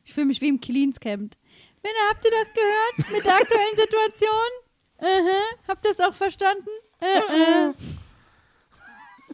[0.04, 1.36] Ich fühle mich wie im Cleans Camp.
[1.82, 4.50] Männer, habt ihr das gehört mit der aktuellen Situation?
[4.98, 5.42] Aha.
[5.68, 6.70] Habt ihr es auch verstanden?
[7.00, 7.74] Uh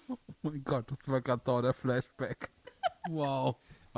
[0.09, 2.51] oh mein Gott, das war gerade so der Flashback.
[3.09, 3.57] Wow.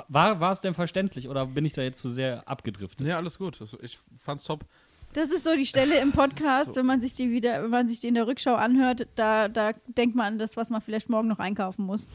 [0.08, 3.06] War, war es denn verständlich oder bin ich da jetzt zu sehr abgedriftet?
[3.06, 3.60] Ja, alles gut.
[3.80, 4.64] Ich fand's top.
[5.12, 6.76] Das ist so die Stelle im Podcast, so.
[6.76, 9.72] wenn man sich die wieder, wenn man sich die in der Rückschau anhört, da, da
[9.86, 12.10] denkt man an das, was man vielleicht morgen noch einkaufen muss.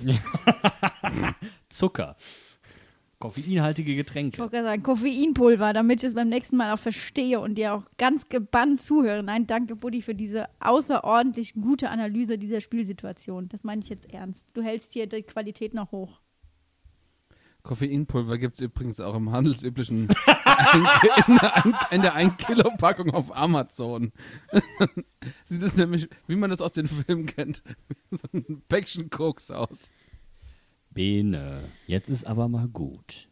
[1.70, 2.18] Zucker.
[3.20, 4.36] Koffeinhaltige Getränke.
[4.36, 7.84] Ich wollte sagen, Koffeinpulver, damit ich es beim nächsten Mal auch verstehe und dir auch
[7.98, 9.24] ganz gebannt zuhöre.
[9.24, 13.48] Nein, danke, Buddy, für diese außerordentlich gute Analyse dieser Spielsituation.
[13.48, 14.46] Das meine ich jetzt ernst.
[14.54, 16.20] Du hältst hier die Qualität noch hoch.
[17.70, 20.08] Koffeinpulver gibt es übrigens auch im handelsüblichen
[21.92, 24.12] in der 1-Kilo-Packung auf Amazon.
[25.46, 27.62] Sieht es nämlich, wie man das aus den Filmen kennt,
[28.10, 29.92] wie so ein Päckchen Koks aus.
[30.90, 33.30] Bene, jetzt ist aber mal gut.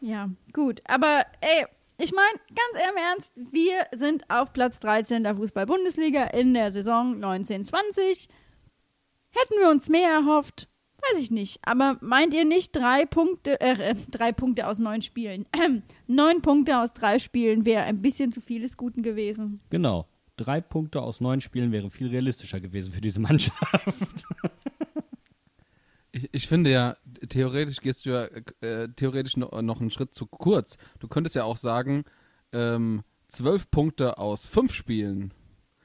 [0.00, 0.80] Ja, gut.
[0.84, 1.66] Aber ey,
[1.98, 7.14] ich meine, ganz im Ernst, wir sind auf Platz 13 der Fußball-Bundesliga in der Saison
[7.14, 8.28] 1920.
[9.30, 10.68] Hätten wir uns mehr erhofft?
[11.10, 11.60] Weiß ich nicht.
[11.62, 16.40] Aber meint ihr nicht, drei Punkte, äh, äh drei Punkte aus neun Spielen, äh, neun
[16.40, 19.60] Punkte aus drei Spielen wäre ein bisschen zu viel des Guten gewesen?
[19.70, 20.06] Genau.
[20.36, 24.24] Drei Punkte aus neun Spielen wäre viel realistischer gewesen für diese Mannschaft.
[26.10, 26.96] ich, ich finde ja,
[27.28, 28.24] theoretisch gehst du ja
[28.60, 30.76] äh, theoretisch noch, noch einen Schritt zu kurz.
[30.98, 32.04] Du könntest ja auch sagen,
[32.52, 35.32] ähm, zwölf Punkte aus fünf Spielen.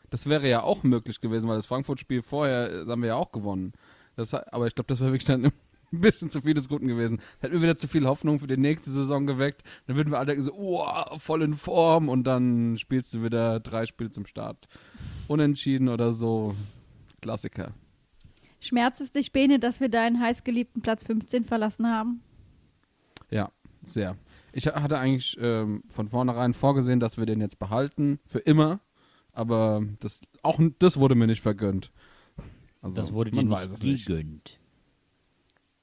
[0.09, 3.31] Das wäre ja auch möglich gewesen, weil das Frankfurt-Spiel vorher das haben wir ja auch
[3.31, 3.73] gewonnen.
[4.19, 5.45] Das, aber ich glaube, das wäre wirklich dann
[5.93, 7.21] ein bisschen zu viel des Guten gewesen.
[7.39, 10.27] Hätten wir wieder zu viel Hoffnung für die nächste Saison geweckt, dann würden wir alle
[10.27, 10.85] denken so, oh,
[11.17, 14.67] voll in Form und dann spielst du wieder drei Spiele zum Start.
[15.29, 16.53] Unentschieden oder so.
[17.21, 17.73] Klassiker.
[18.59, 22.21] Schmerzt es dich, Bene, dass wir deinen heißgeliebten Platz 15 verlassen haben?
[23.31, 23.51] Ja,
[23.83, 24.17] sehr.
[24.51, 28.81] Ich hatte eigentlich ähm, von vornherein vorgesehen, dass wir den jetzt behalten, für immer.
[29.31, 31.91] Aber das, auch das wurde mir nicht vergönnt.
[32.81, 34.59] Also, das wurde dir nicht gegönnt.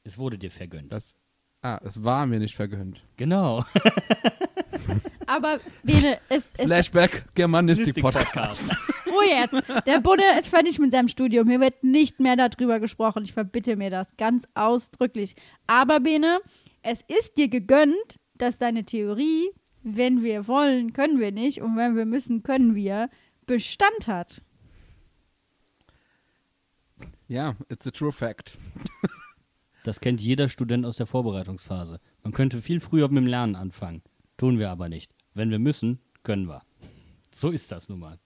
[0.04, 0.92] Es wurde dir vergönnt.
[0.92, 1.14] Das,
[1.62, 3.04] ah, es war mir nicht vergönnt.
[3.16, 3.64] Genau.
[5.26, 8.74] Aber Bene, es, es Flashback Germanistik Podcast.
[9.06, 9.62] Ruhe jetzt.
[9.86, 11.48] Der Budde ist fertig mit seinem Studium.
[11.48, 13.24] Hier wird nicht mehr darüber gesprochen.
[13.24, 15.34] Ich verbitte mir das ganz ausdrücklich.
[15.66, 16.40] Aber Bene,
[16.82, 19.50] es ist dir gegönnt, dass deine Theorie,
[19.82, 23.10] wenn wir wollen, können wir nicht und wenn wir müssen, können wir,
[23.46, 24.42] Bestand hat.
[27.28, 28.58] Ja, it's a true fact.
[29.84, 32.00] das kennt jeder Student aus der Vorbereitungsphase.
[32.22, 34.02] Man könnte viel früher mit dem Lernen anfangen.
[34.36, 35.12] Tun wir aber nicht.
[35.34, 36.62] Wenn wir müssen, können wir.
[37.30, 38.18] So ist das nun mal.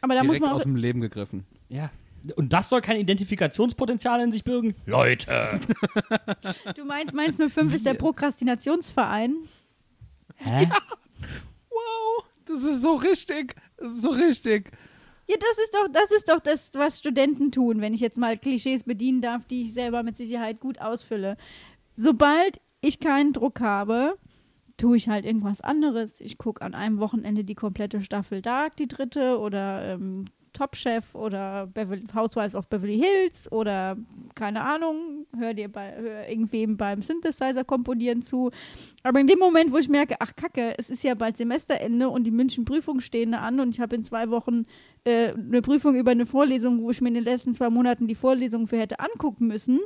[0.00, 1.46] Aber da Direkt muss man aus dem Leben gegriffen.
[1.68, 1.90] Ja.
[2.36, 4.74] Und das soll kein Identifikationspotenzial in sich bürgen?
[4.86, 5.60] Leute!
[6.74, 9.36] du meinst, Mainz 05 ist der Prokrastinationsverein?
[10.36, 10.64] Hä?
[10.64, 10.78] Ja.
[11.68, 13.56] Wow, das ist so richtig.
[13.76, 14.70] Das ist so richtig.
[15.26, 18.36] Ja, das ist doch, das ist doch das, was Studenten tun, wenn ich jetzt mal
[18.36, 21.36] Klischees bedienen darf, die ich selber mit Sicherheit gut ausfülle.
[21.96, 24.18] Sobald ich keinen Druck habe,
[24.76, 26.20] tue ich halt irgendwas anderes.
[26.20, 31.14] Ich gucke an einem Wochenende die komplette Staffel Dark, die dritte, oder ähm, Top Chef
[31.14, 33.96] oder Beverly, Housewives of Beverly Hills oder
[34.34, 38.50] keine Ahnung, hör dir bei hör irgendwem beim Synthesizer komponieren zu.
[39.02, 42.24] Aber in dem Moment, wo ich merke, ach Kacke, es ist ja bald Semesterende und
[42.24, 44.62] die München Prüfungen stehen da an und ich habe in zwei Wochen
[45.04, 48.14] äh, eine Prüfung über eine Vorlesung, wo ich mir in den letzten zwei Monaten die
[48.14, 49.80] Vorlesung für hätte angucken müssen,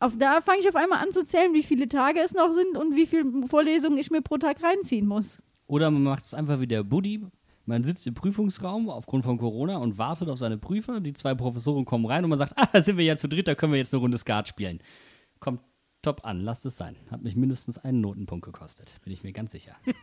[0.00, 2.76] auf, da fange ich auf einmal an zu zählen, wie viele Tage es noch sind
[2.76, 5.38] und wie viele Vorlesungen ich mir pro Tag reinziehen muss.
[5.66, 7.22] Oder man macht es einfach wie der Buddy.
[7.66, 11.00] Man sitzt im Prüfungsraum aufgrund von Corona und wartet auf seine Prüfer.
[11.00, 13.48] Die zwei Professoren kommen rein und man sagt, ah, da sind wir ja zu dritt,
[13.48, 14.80] da können wir jetzt eine Runde Skat spielen.
[15.40, 15.60] Kommt
[16.02, 16.96] top an, lasst es sein.
[17.10, 19.76] Hat mich mindestens einen Notenpunkt gekostet, bin ich mir ganz sicher.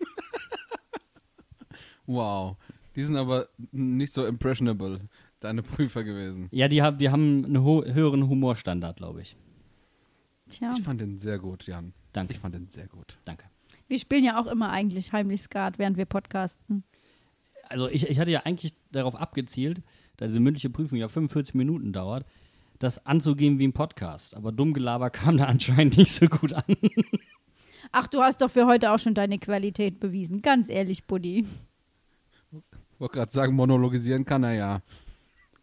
[2.05, 2.57] Wow.
[2.95, 4.99] Die sind aber nicht so impressionable,
[5.39, 6.49] deine Prüfer gewesen.
[6.51, 9.37] Ja, die, haben- die haben einen ho höheren Humorstandard, glaube ich.
[10.49, 11.93] Tja, Ich fand den sehr gut, Jan.
[12.11, 12.33] Danke.
[12.33, 13.17] Ich fand den sehr gut.
[13.23, 13.45] Danke.
[13.87, 16.83] wir spielen ja auch immer eigentlich heimlich Skat, während wir podcasten.
[17.71, 19.81] Also ich, ich hatte ja eigentlich darauf abgezielt,
[20.17, 22.25] da diese mündliche Prüfung ja 45 Minuten dauert,
[22.79, 24.35] das anzugehen wie ein Podcast.
[24.35, 26.63] Aber Dummgelaber kam da anscheinend nicht so gut an.
[27.91, 30.41] Ach, du hast doch für heute auch schon deine Qualität bewiesen.
[30.41, 31.45] Ganz ehrlich, Buddy.
[32.99, 34.81] wollte gerade sagen, monologisieren kann er ja.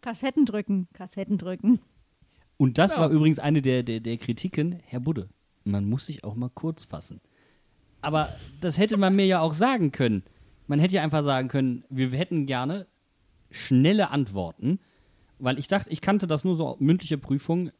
[0.01, 1.79] Kassetten drücken, Kassetten drücken.
[2.57, 3.01] Und das Ja.
[3.01, 5.29] war übrigens eine der, der, der Kritiken, Herr Budde,
[5.63, 7.21] man muss sich auch mal kurz fassen.
[8.01, 8.29] Aber
[8.61, 10.23] das hätte man mir ja auch sagen können.
[10.69, 12.85] Man hätte ja einfach sagen können, wir hätten gerne
[13.49, 14.79] schnelle Antworten,
[15.39, 17.71] weil ich dachte, ich kannte das nur so mündliche Prüfung.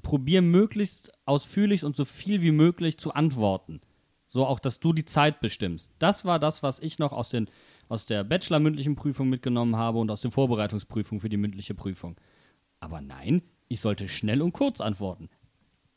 [0.00, 3.82] Probier möglichst ausführlich und so viel wie möglich zu antworten.
[4.26, 5.90] So auch, dass du die Zeit bestimmst.
[5.98, 7.50] Das war das, was ich noch aus, den,
[7.90, 12.16] aus der Bachelor-mündlichen Prüfung mitgenommen habe und aus den Vorbereitungsprüfungen für die mündliche Prüfung.
[12.78, 15.28] Aber nein, ich sollte schnell und kurz antworten.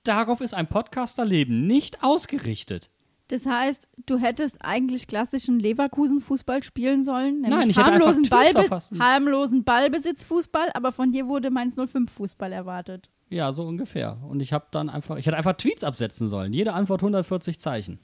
[0.03, 2.89] Darauf ist ein Podcasterleben nicht ausgerichtet.
[3.33, 8.69] Das heißt, du hättest eigentlich klassischen Leverkusen-Fußball spielen sollen, nämlich Nein, harmlosen, Ballbe
[8.99, 13.09] harmlosen Ballbesitzfußball, aber von dir wurde Mainz 05-Fußball erwartet.
[13.31, 14.19] Ja, so ungefähr.
[14.29, 16.53] Und ich habe dann einfach, ich hätte einfach Tweets absetzen sollen.
[16.53, 17.97] Jede Antwort 140 Zeichen.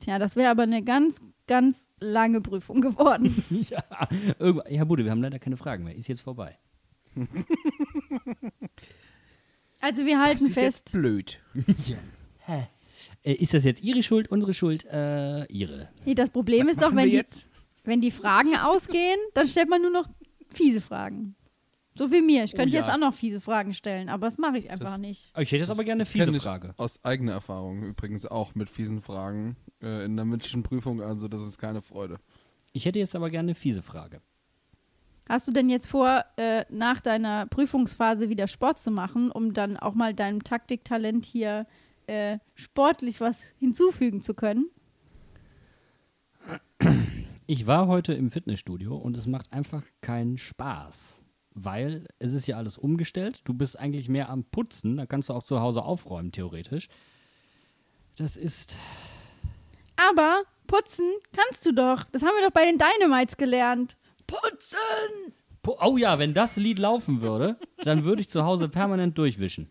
[0.00, 3.44] Tja, das wäre aber eine ganz, ganz lange Prüfung geworden.
[3.50, 3.82] ja,
[4.38, 5.94] irgendwann, Herr Bude, wir haben leider keine Fragen mehr.
[5.94, 6.56] Ist jetzt vorbei.
[9.80, 11.40] Also wir halten fest, blöd.
[12.46, 12.62] Äh,
[13.32, 14.84] ist das jetzt Ihre Schuld, unsere Schuld?
[14.84, 15.88] Äh, Ihre.
[16.04, 17.48] nee, das Problem ist doch, wenn wir die, jetzt?
[17.84, 20.06] wenn die Fragen ausgehen, dann stellt man nur noch
[20.50, 21.34] fiese Fragen.
[21.96, 22.42] So wie mir.
[22.42, 22.80] Ich könnte ja.
[22.80, 25.32] jetzt auch noch fiese Fragen stellen, aber das mache ich einfach Das- nicht.
[25.38, 26.74] Ich hätte jetzt aber gerne eine fiese ich Frage.
[26.76, 31.40] Aus eigener Erfahrung übrigens auch mit fiesen Fragen äh, in der mündlichen Prüfung, also das
[31.42, 32.18] ist keine Freude.
[32.72, 34.20] Ich hätte jetzt aber gerne eine fiese Frage.
[35.28, 39.76] Hast du denn jetzt vor, äh, nach deiner Prüfungsphase wieder Sport zu machen, um dann
[39.76, 41.66] auch mal deinem Taktiktalent hier
[42.06, 44.70] äh, sportlich was hinzufügen zu können?
[47.46, 51.20] Ich war heute im Fitnessstudio und es macht einfach keinen Spaß.
[51.54, 53.42] Weil es ist ja alles umgestellt.
[53.44, 54.96] Du bist eigentlich mehr am Putzen.
[54.96, 56.88] Da kannst du auch zu Hause aufräumen, theoretisch.
[58.16, 58.78] Das ist.
[59.96, 62.04] Aber putzen kannst du doch.
[62.10, 63.96] Das haben wir doch bei den Dynamites gelernt.
[64.26, 65.34] Putzen!
[65.66, 69.70] Oh ja, wenn das Lied laufen würde, dann würde ich zu Hause permanent durchwischen.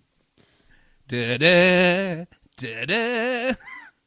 [1.11, 2.27] Dä-dä,
[2.61, 3.55] dä-dä.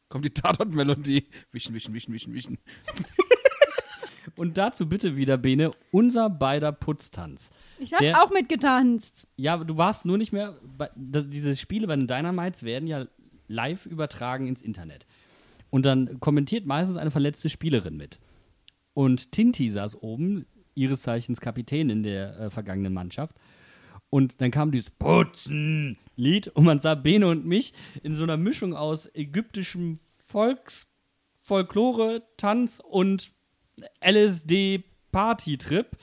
[0.08, 1.28] Kommt die Tatort-Melodie.
[1.52, 2.58] Wischen, wischen, wischen, wischen, wischen.
[4.36, 7.50] Und dazu bitte wieder, Bene, unser beider Putztanz.
[7.78, 9.26] Ich habe auch mitgetanzt.
[9.36, 10.58] Ja, aber du warst nur nicht mehr.
[10.62, 13.06] Bei, das, diese Spiele bei den Dynamites werden ja
[13.48, 15.06] live übertragen ins Internet.
[15.70, 18.20] Und dann kommentiert meistens eine verletzte Spielerin mit.
[18.92, 23.36] Und Tinti saß oben, ihres Zeichens Kapitän in der äh, vergangenen Mannschaft.
[24.10, 28.74] Und dann kam dieses Putzen-Lied und man sah Bene und mich in so einer Mischung
[28.74, 30.88] aus ägyptischem Volks,
[31.40, 33.32] Folklore, Tanz und
[34.00, 35.96] LSD-Party-Trip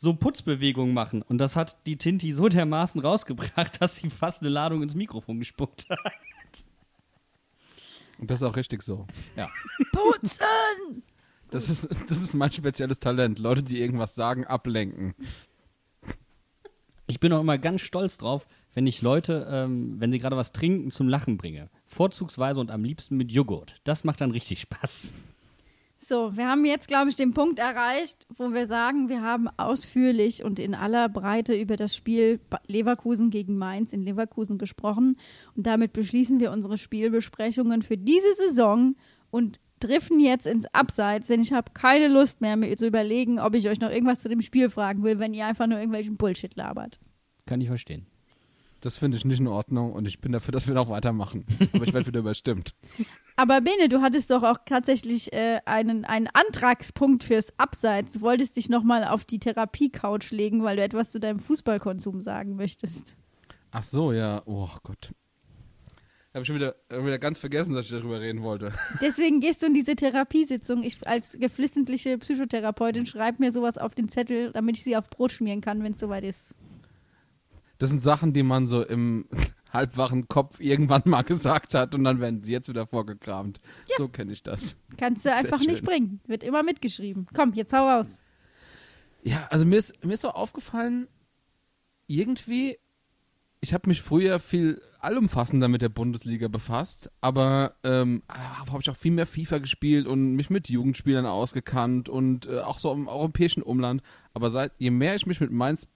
[0.00, 1.22] so Putzbewegungen machen.
[1.22, 5.38] Und das hat die Tinti so dermaßen rausgebracht, dass sie fast eine Ladung ins Mikrofon
[5.38, 5.98] gespuckt hat.
[8.18, 9.06] Und das ist auch richtig so.
[9.36, 9.48] Ja.
[9.92, 11.02] Putzen!
[11.50, 13.38] Das ist, das ist mein spezielles Talent.
[13.38, 15.14] Leute, die irgendwas sagen, ablenken.
[17.08, 20.52] Ich bin auch immer ganz stolz drauf, wenn ich Leute, ähm, wenn sie gerade was
[20.52, 21.70] trinken, zum Lachen bringe.
[21.86, 23.80] Vorzugsweise und am liebsten mit Joghurt.
[23.84, 25.10] Das macht dann richtig Spaß.
[25.98, 30.44] So, wir haben jetzt, glaube ich, den Punkt erreicht, wo wir sagen, wir haben ausführlich
[30.44, 35.16] und in aller Breite über das Spiel Leverkusen gegen Mainz in Leverkusen gesprochen.
[35.56, 38.96] Und damit beschließen wir unsere Spielbesprechungen für diese Saison
[39.30, 43.54] und driften jetzt ins Abseits, denn ich habe keine Lust mehr, mir zu überlegen, ob
[43.54, 46.54] ich euch noch irgendwas zu dem Spiel fragen will, wenn ihr einfach nur irgendwelchen Bullshit
[46.56, 46.98] labert.
[47.46, 48.06] Kann ich verstehen.
[48.80, 51.44] Das finde ich nicht in Ordnung und ich bin dafür, dass wir noch weitermachen.
[51.72, 52.74] Aber ich werde wieder überstimmt.
[53.34, 58.14] Aber Bene, du hattest doch auch tatsächlich äh, einen, einen Antragspunkt fürs Abseits.
[58.14, 62.54] Du wolltest dich nochmal auf die Therapie-Couch legen, weil du etwas zu deinem Fußballkonsum sagen
[62.54, 63.16] möchtest.
[63.72, 64.42] Ach so, ja.
[64.46, 65.12] Oh Gott.
[66.38, 68.72] Habe ich schon wieder, wieder ganz vergessen, dass ich darüber reden wollte.
[69.00, 70.84] Deswegen gehst du in diese Therapiesitzung.
[70.84, 75.32] Ich als geflissentliche Psychotherapeutin schreibe mir sowas auf den Zettel, damit ich sie auf Brot
[75.32, 76.54] schmieren kann, wenn es soweit ist.
[77.78, 79.26] Das sind Sachen, die man so im,
[79.72, 83.58] halbwachen Kopf irgendwann mal gesagt hat und dann werden sie jetzt wieder vorgekramt.
[83.96, 84.76] So kenne ich das.
[84.96, 86.20] Kannst du einfach nicht bringen.
[86.28, 87.26] Wird immer mitgeschrieben.
[87.34, 88.20] Komm, jetzt hau raus.
[89.24, 91.08] Ja, also mir ist, mir ist so aufgefallen,
[92.06, 92.78] irgendwie,
[93.60, 98.96] ich habe mich früher viel allumfassender mit der Bundesliga befasst, aber ähm, habe ich auch
[98.96, 103.62] viel mehr FIFA gespielt und mich mit Jugendspielern ausgekannt und äh, auch so im europäischen
[103.62, 104.02] Umland.
[104.32, 105.88] Aber seit je mehr ich mich mit Mainz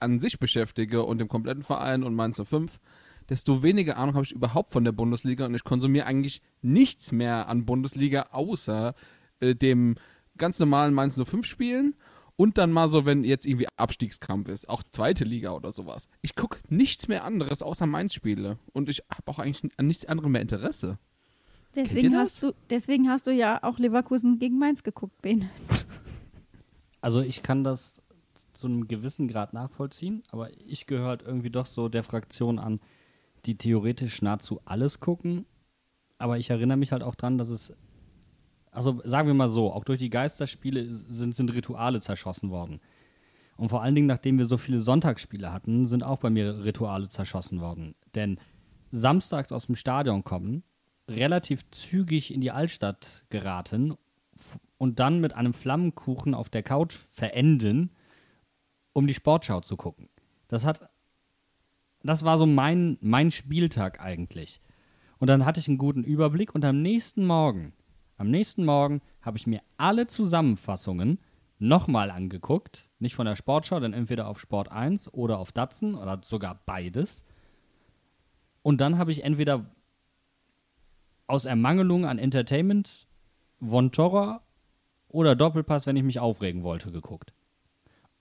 [0.00, 2.80] an sich beschäftige und dem kompletten Verein und Mainz 05,
[3.28, 7.48] desto weniger Ahnung habe ich überhaupt von der Bundesliga und ich konsumiere eigentlich nichts mehr
[7.48, 8.94] an Bundesliga außer
[9.40, 9.94] äh, dem
[10.36, 11.94] ganz normalen Mainz 05 Spielen
[12.36, 16.08] und dann mal so, wenn jetzt irgendwie Abstiegskampf ist, auch zweite Liga oder sowas.
[16.22, 20.32] Ich gucke nichts mehr anderes außer Mainz-Spiele und ich habe auch eigentlich an nichts anderem
[20.32, 20.98] mehr Interesse.
[21.76, 25.48] Deswegen hast, du, deswegen hast du ja auch Leverkusen gegen Mainz geguckt, Ben.
[27.00, 28.00] Also ich kann das
[28.52, 32.80] zu einem gewissen Grad nachvollziehen, aber ich gehöre halt irgendwie doch so der Fraktion an,
[33.44, 35.44] die theoretisch nahezu alles gucken.
[36.18, 37.72] Aber ich erinnere mich halt auch dran, dass es,
[38.74, 42.80] also sagen wir mal so, auch durch die Geisterspiele sind, sind Rituale zerschossen worden.
[43.56, 47.08] Und vor allen Dingen, nachdem wir so viele Sonntagsspiele hatten, sind auch bei mir Rituale
[47.08, 47.94] zerschossen worden.
[48.14, 48.38] Denn
[48.90, 50.64] samstags aus dem Stadion kommen,
[51.08, 53.94] relativ zügig in die Altstadt geraten
[54.78, 57.90] und dann mit einem Flammenkuchen auf der Couch verenden,
[58.92, 60.08] um die Sportschau zu gucken.
[60.48, 60.90] Das hat,
[62.02, 64.60] das war so mein, mein Spieltag eigentlich.
[65.18, 67.72] Und dann hatte ich einen guten Überblick und am nächsten Morgen,
[68.16, 71.18] am nächsten Morgen habe ich mir alle Zusammenfassungen
[71.58, 72.88] nochmal angeguckt.
[72.98, 77.24] Nicht von der Sportschau, dann entweder auf Sport 1 oder auf Datsen oder sogar beides.
[78.62, 79.66] Und dann habe ich entweder
[81.26, 83.06] aus Ermangelung an Entertainment
[83.60, 84.42] Von Torra
[85.08, 87.32] oder Doppelpass, wenn ich mich aufregen wollte, geguckt.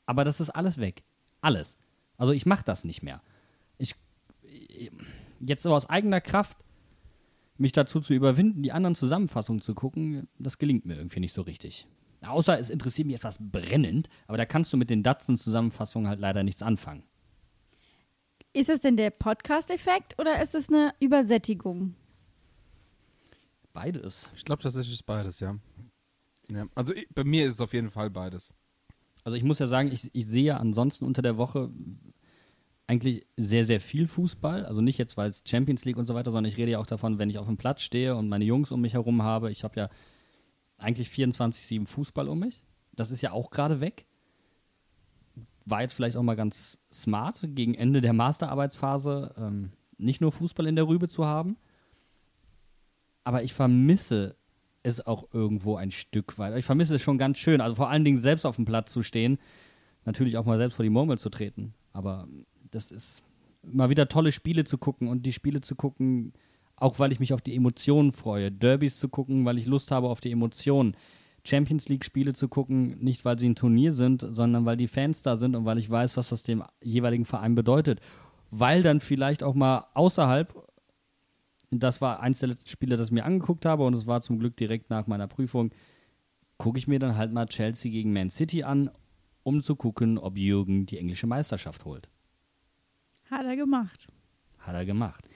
[0.05, 1.03] Aber das ist alles weg.
[1.41, 1.77] Alles.
[2.17, 3.21] Also ich mache das nicht mehr.
[3.77, 3.95] Ich
[5.39, 6.57] jetzt so aus eigener Kraft
[7.63, 11.41] mich dazu zu überwinden, die anderen Zusammenfassungen zu gucken, das gelingt mir irgendwie nicht so
[11.41, 11.87] richtig.
[12.21, 16.43] Außer es interessiert mich etwas brennend, aber da kannst du mit den Datsen-Zusammenfassungen halt leider
[16.43, 17.03] nichts anfangen.
[18.53, 21.95] Ist es denn der Podcast-Effekt oder ist es eine Übersättigung?
[23.73, 24.29] Beides.
[24.35, 25.57] Ich glaube tatsächlich ist beides, ja.
[26.51, 26.67] ja.
[26.75, 28.53] Also ich, bei mir ist es auf jeden Fall beides.
[29.23, 31.71] Also ich muss ja sagen, ich, ich sehe ansonsten unter der Woche
[32.87, 34.65] eigentlich sehr, sehr viel Fußball.
[34.65, 36.85] Also nicht jetzt, weil es Champions League und so weiter, sondern ich rede ja auch
[36.85, 39.51] davon, wenn ich auf dem Platz stehe und meine Jungs um mich herum habe.
[39.51, 39.89] Ich habe ja
[40.77, 42.63] eigentlich 24-7 Fußball um mich.
[42.93, 44.05] Das ist ja auch gerade weg.
[45.65, 50.67] War jetzt vielleicht auch mal ganz smart, gegen Ende der Masterarbeitsphase ähm, nicht nur Fußball
[50.67, 51.57] in der Rübe zu haben.
[53.23, 54.35] Aber ich vermisse
[54.83, 56.57] es auch irgendwo ein Stück weit.
[56.57, 57.61] Ich vermisse es schon ganz schön.
[57.61, 59.39] Also vor allen Dingen selbst auf dem Platz zu stehen.
[60.03, 61.73] Natürlich auch mal selbst vor die Murmel zu treten.
[61.93, 62.27] Aber
[62.73, 63.23] das ist
[63.63, 66.33] mal wieder tolle Spiele zu gucken und die Spiele zu gucken,
[66.75, 68.51] auch weil ich mich auf die Emotionen freue.
[68.51, 70.95] Derbys zu gucken, weil ich Lust habe auf die Emotionen.
[71.45, 75.35] Champions League-Spiele zu gucken, nicht weil sie ein Turnier sind, sondern weil die Fans da
[75.35, 77.99] sind und weil ich weiß, was das dem jeweiligen Verein bedeutet.
[78.49, 80.53] Weil dann vielleicht auch mal außerhalb,
[81.69, 84.39] das war eins der letzten Spiele, das ich mir angeguckt habe und es war zum
[84.39, 85.71] Glück direkt nach meiner Prüfung,
[86.57, 88.89] gucke ich mir dann halt mal Chelsea gegen Man City an,
[89.43, 92.09] um zu gucken, ob Jürgen die englische Meisterschaft holt.
[93.29, 94.07] Hat er gemacht.
[94.59, 95.29] Hat er gemacht.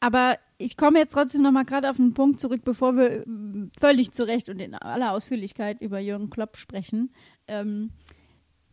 [0.00, 4.12] Aber ich komme jetzt trotzdem nochmal gerade auf einen Punkt zurück, bevor wir ähm, völlig
[4.12, 7.12] zu Recht und in aller Ausführlichkeit über Jürgen Klopp sprechen.
[7.46, 7.90] Ähm,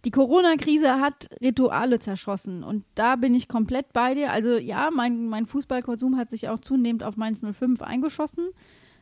[0.05, 4.31] die Corona-Krise hat Rituale zerschossen und da bin ich komplett bei dir.
[4.31, 8.49] Also ja, mein, mein Fußballkonsum hat sich auch zunehmend auf Mainz 05 eingeschossen.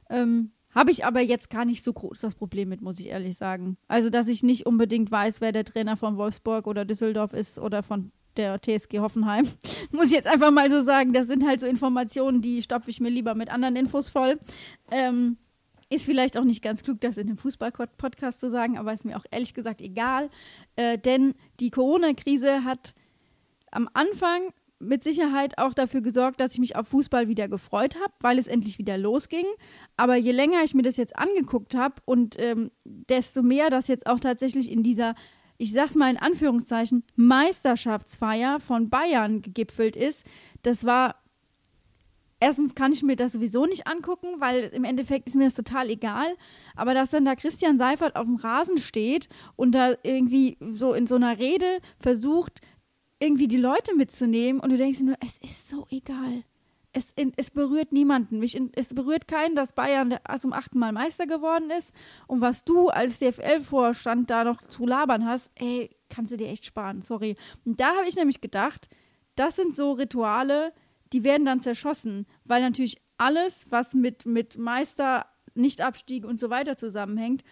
[0.09, 3.37] Ähm, habe ich aber jetzt gar nicht so groß das Problem mit, muss ich ehrlich
[3.37, 3.77] sagen.
[3.87, 7.81] Also, dass ich nicht unbedingt weiß, wer der Trainer von Wolfsburg oder Düsseldorf ist oder
[7.81, 9.47] von der TSG Hoffenheim.
[9.91, 11.13] Muss ich jetzt einfach mal so sagen.
[11.13, 14.39] Das sind halt so Informationen, die stopfe ich mir lieber mit anderen Infos voll.
[14.91, 15.37] Ähm,
[15.89, 19.17] ist vielleicht auch nicht ganz klug, das in einem Fußball-Podcast zu sagen, aber ist mir
[19.17, 20.29] auch ehrlich gesagt egal.
[20.75, 22.95] Äh, denn die Corona-Krise hat
[23.71, 28.13] am Anfang mit Sicherheit auch dafür gesorgt, dass ich mich auf Fußball wieder gefreut habe,
[28.19, 29.45] weil es endlich wieder losging.
[29.95, 34.07] Aber je länger ich mir das jetzt angeguckt habe und ähm, desto mehr das jetzt
[34.07, 35.15] auch tatsächlich in dieser
[35.57, 40.25] ich sag's mal in Anführungszeichen, Meisterschaftsfeier von Bayern gegipfelt ist.
[40.63, 41.15] Das war.
[42.41, 45.89] Erstens kann ich mir das sowieso nicht angucken, weil im Endeffekt ist mir das total
[45.89, 46.27] egal.
[46.75, 51.07] Aber dass dann da Christian Seifert auf dem Rasen steht und da irgendwie so in
[51.07, 52.59] so einer Rede versucht,
[53.19, 56.43] irgendwie die Leute mitzunehmen und du denkst dir nur, es ist so egal.
[56.97, 58.39] Es, es berührt niemanden.
[58.39, 61.93] Mich, es berührt keinen, dass Bayern zum achten Mal Meister geworden ist.
[62.25, 66.65] Und was du als DFL-Vorstand da noch zu labern hast, ey, kannst du dir echt
[66.65, 67.35] sparen, sorry.
[67.65, 68.87] Und da habe ich nämlich gedacht,
[69.35, 70.71] das sind so Rituale,
[71.11, 76.77] die werden dann zerschossen, weil natürlich alles, was mit, mit Meister, Nichtabstieg und so weiter
[76.77, 77.43] zusammenhängt,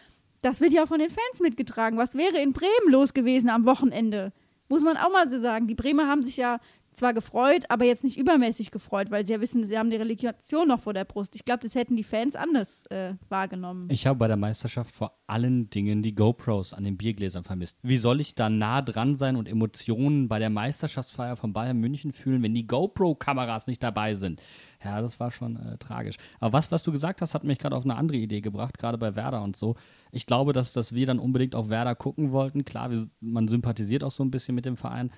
[0.41, 1.97] das wird ja auch von den Fans mitgetragen.
[1.97, 4.31] Was wäre in Bremen los gewesen am Wochenende?
[4.69, 5.67] Muss man auch mal so sagen.
[5.67, 6.59] Die Bremer haben sich ja
[6.93, 10.67] zwar gefreut, aber jetzt nicht übermäßig gefreut, weil sie ja wissen, sie haben die Relegation
[10.67, 11.35] noch vor der Brust.
[11.35, 13.87] Ich glaube, das hätten die Fans anders äh, wahrgenommen.
[13.91, 17.77] Ich habe bei der Meisterschaft vor allen Dingen die GoPros an den Biergläsern vermisst.
[17.81, 22.11] Wie soll ich da nah dran sein und Emotionen bei der Meisterschaftsfeier von Bayern München
[22.11, 24.41] fühlen, wenn die GoPro-Kameras nicht dabei sind?
[24.83, 26.17] Ja, das war schon äh, tragisch.
[26.39, 28.97] Aber was, was du gesagt hast, hat mich gerade auf eine andere Idee gebracht, gerade
[28.97, 29.75] bei Werder und so.
[30.11, 32.65] Ich glaube, dass, dass wir dann unbedingt auf Werder gucken wollten.
[32.65, 35.11] Klar, wir, man sympathisiert auch so ein bisschen mit dem Verein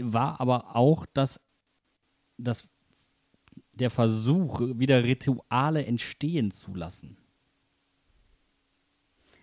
[0.00, 1.40] war aber auch, dass,
[2.36, 2.68] dass
[3.72, 7.16] der Versuch, wieder Rituale entstehen zu lassen.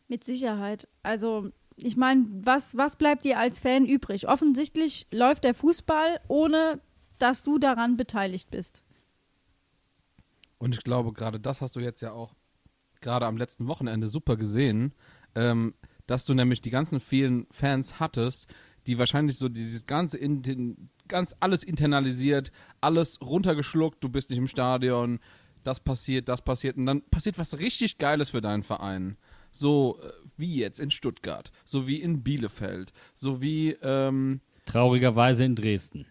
[0.07, 0.87] Mit Sicherheit.
[1.03, 4.27] Also, ich meine, was, was bleibt dir als Fan übrig?
[4.27, 6.81] Offensichtlich läuft der Fußball, ohne
[7.17, 8.83] dass du daran beteiligt bist.
[10.57, 12.35] Und ich glaube, gerade das hast du jetzt ja auch
[12.99, 14.93] gerade am letzten Wochenende super gesehen,
[15.35, 15.73] ähm,
[16.07, 18.47] dass du nämlich die ganzen vielen Fans hattest,
[18.87, 20.19] die wahrscheinlich so dieses ganze,
[21.07, 25.19] ganz alles internalisiert, alles runtergeschluckt, du bist nicht im Stadion,
[25.63, 29.17] das passiert, das passiert und dann passiert was richtig Geiles für deinen Verein.
[29.51, 35.55] So äh, wie jetzt in Stuttgart, so wie in Bielefeld, so wie ähm, traurigerweise in
[35.55, 36.05] Dresden.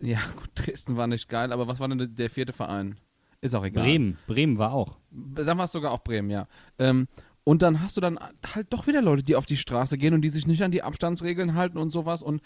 [0.00, 2.96] Ja, gut, Dresden war nicht geil, aber was war denn der vierte Verein?
[3.40, 3.84] Ist auch egal.
[3.84, 4.98] Bremen, Bremen war auch.
[5.10, 6.48] Dann war es sogar auch Bremen, ja.
[6.78, 7.06] Ähm,
[7.48, 8.18] und dann hast du dann
[8.52, 10.82] halt doch wieder Leute, die auf die Straße gehen und die sich nicht an die
[10.82, 12.22] Abstandsregeln halten und sowas.
[12.22, 12.42] Und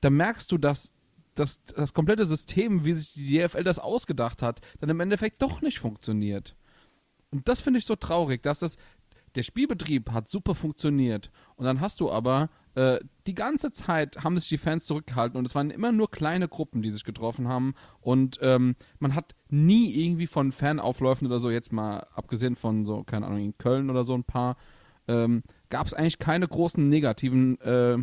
[0.00, 0.92] da merkst du, dass
[1.36, 5.62] das, das komplette System, wie sich die DFL das ausgedacht hat, dann im Endeffekt doch
[5.62, 6.56] nicht funktioniert.
[7.30, 8.78] Und das finde ich so traurig, dass das,
[9.36, 11.30] der Spielbetrieb hat super funktioniert.
[11.54, 15.46] Und dann hast du aber äh, die ganze Zeit haben sich die Fans zurückgehalten und
[15.46, 17.74] es waren immer nur kleine Gruppen, die sich getroffen haben.
[18.00, 23.02] Und ähm, man hat nie irgendwie von Fanaufläufen oder so, jetzt mal abgesehen von so,
[23.02, 24.56] keine Ahnung, in Köln oder so ein paar,
[25.08, 27.98] ähm, gab es eigentlich keine großen negativen äh,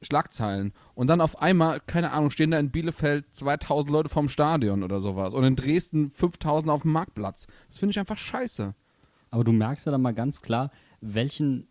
[0.00, 0.72] Schlagzeilen.
[0.94, 5.00] Und dann auf einmal, keine Ahnung, stehen da in Bielefeld 2000 Leute vorm Stadion oder
[5.00, 5.34] sowas.
[5.34, 7.46] Und in Dresden 5000 auf dem Marktplatz.
[7.68, 8.74] Das finde ich einfach scheiße.
[9.30, 10.70] Aber du merkst ja dann mal ganz klar,
[11.00, 11.68] welchen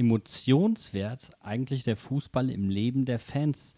[0.00, 3.76] Emotionswert eigentlich der Fußball im Leben der Fans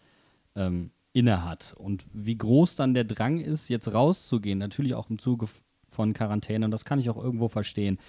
[0.55, 5.47] ähm, innehat und wie groß dann der Drang ist, jetzt rauszugehen, natürlich auch im Zuge
[5.89, 7.99] von Quarantäne und das kann ich auch irgendwo verstehen.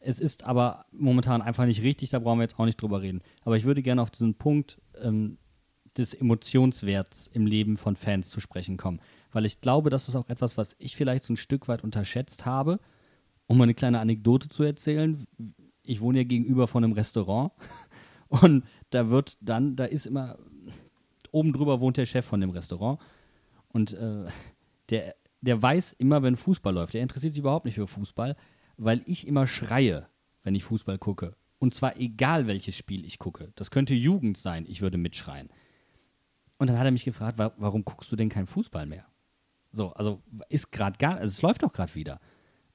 [0.00, 3.22] Es ist aber momentan einfach nicht richtig, da brauchen wir jetzt auch nicht drüber reden.
[3.44, 5.38] Aber ich würde gerne auf diesen Punkt ähm,
[5.96, 10.28] des Emotionswerts im Leben von Fans zu sprechen kommen, weil ich glaube, das ist auch
[10.28, 12.80] etwas, was ich vielleicht so ein Stück weit unterschätzt habe.
[13.48, 15.24] Um eine kleine Anekdote zu erzählen,
[15.86, 17.52] ich wohne ja gegenüber von einem Restaurant
[18.28, 20.38] und da wird dann, da ist immer,
[21.30, 23.00] oben drüber wohnt der Chef von dem Restaurant
[23.68, 24.24] und äh,
[24.90, 26.94] der, der weiß immer, wenn Fußball läuft.
[26.94, 28.36] Der interessiert sich überhaupt nicht für Fußball,
[28.76, 30.08] weil ich immer schreie,
[30.42, 31.36] wenn ich Fußball gucke.
[31.58, 33.52] Und zwar egal, welches Spiel ich gucke.
[33.54, 35.48] Das könnte Jugend sein, ich würde mitschreien.
[36.58, 39.06] Und dann hat er mich gefragt, wa warum guckst du denn kein Fußball mehr?
[39.72, 42.18] So, also ist gerade gar, also es läuft doch gerade wieder.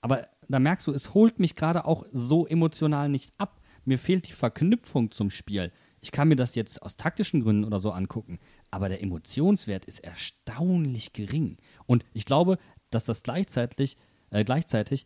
[0.01, 3.61] Aber da merkst du, es holt mich gerade auch so emotional nicht ab.
[3.85, 5.71] Mir fehlt die Verknüpfung zum Spiel.
[6.01, 8.39] Ich kann mir das jetzt aus taktischen Gründen oder so angucken,
[8.71, 11.57] aber der Emotionswert ist erstaunlich gering.
[11.85, 12.57] Und ich glaube,
[12.89, 13.97] dass das gleichzeitig,
[14.31, 15.05] äh, gleichzeitig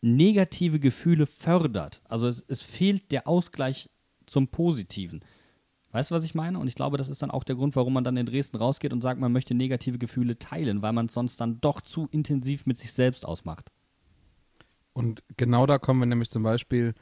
[0.00, 2.02] negative Gefühle fördert.
[2.04, 3.90] Also es, es fehlt der Ausgleich
[4.26, 5.24] zum Positiven.
[5.92, 6.58] Weißt du, was ich meine?
[6.58, 8.92] Und ich glaube, das ist dann auch der Grund, warum man dann in Dresden rausgeht
[8.92, 12.66] und sagt, man möchte negative Gefühle teilen, weil man es sonst dann doch zu intensiv
[12.66, 13.70] mit sich selbst ausmacht.
[14.92, 16.94] Und genau da kommen wir nämlich zum Beispiel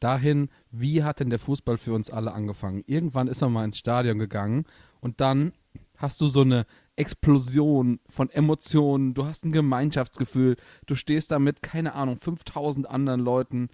[0.00, 2.82] dahin, wie hat denn der Fußball für uns alle angefangen?
[2.86, 4.64] Irgendwann ist man mal ins Stadion gegangen
[5.00, 5.52] und dann
[5.96, 6.66] hast du so eine
[6.96, 13.20] Explosion von Emotionen, du hast ein Gemeinschaftsgefühl, du stehst da mit, keine Ahnung, 5000 anderen
[13.20, 13.68] Leuten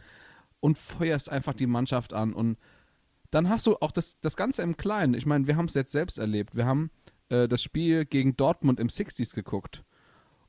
[0.60, 2.58] und feuerst einfach die Mannschaft an und
[3.30, 5.14] dann hast du auch das, das Ganze im Kleinen.
[5.14, 6.56] Ich meine, wir haben es jetzt selbst erlebt.
[6.56, 6.90] Wir haben
[7.28, 9.84] äh, das Spiel gegen Dortmund im 60s geguckt.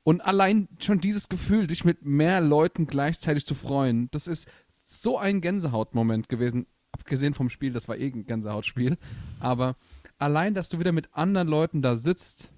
[0.04, 4.48] Und allein schon dieses Gefühl, dich mit mehr Leuten gleichzeitig zu freuen, das ist
[4.86, 6.66] so ein Gänsehautmoment gewesen.
[6.92, 8.98] Abgesehen vom Spiel, das war eh ein Gänsehautspiel.
[9.40, 9.76] Aber
[10.18, 12.52] allein, dass du wieder mit anderen Leuten da sitzt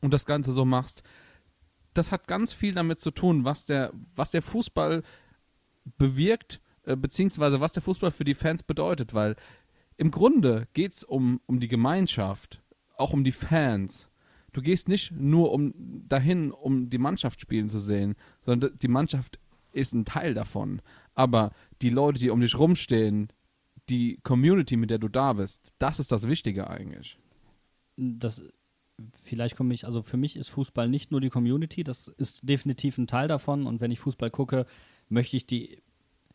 [0.00, 1.02] und das Ganze so machst,
[1.94, 5.02] das hat ganz viel damit zu tun, was der, was der Fußball
[5.96, 9.36] bewirkt, äh, beziehungsweise was der Fußball für die Fans bedeutet, weil
[9.96, 12.62] im Grunde geht es um, um die Gemeinschaft,
[12.96, 14.08] auch um die Fans
[14.52, 15.74] du gehst nicht nur um
[16.08, 19.38] dahin, um die Mannschaft spielen zu sehen, sondern die Mannschaft
[19.72, 20.80] ist ein Teil davon.
[21.14, 23.28] Aber die Leute, die um dich rumstehen,
[23.88, 27.18] die Community, mit der du da bist, das ist das Wichtige eigentlich.
[27.96, 28.42] Das
[29.22, 32.98] vielleicht komme ich, also für mich ist Fußball nicht nur die Community, das ist definitiv
[32.98, 33.66] ein Teil davon.
[33.66, 34.66] Und wenn ich Fußball gucke,
[35.08, 35.80] möchte ich die,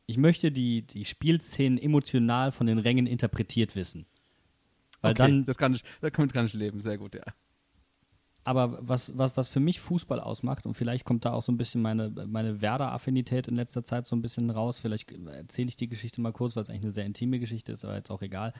[0.05, 4.05] ich möchte die, die Spielszenen emotional von den Rängen interpretiert wissen.
[5.01, 7.23] Weil okay, dann, das kann ich, damit kann ich leben, sehr gut, ja.
[8.45, 11.57] Aber was, was, was für mich Fußball ausmacht, und vielleicht kommt da auch so ein
[11.57, 15.87] bisschen meine, meine Werder-Affinität in letzter Zeit so ein bisschen raus, vielleicht erzähle ich die
[15.87, 18.53] Geschichte mal kurz, weil es eigentlich eine sehr intime Geschichte ist, aber jetzt auch egal.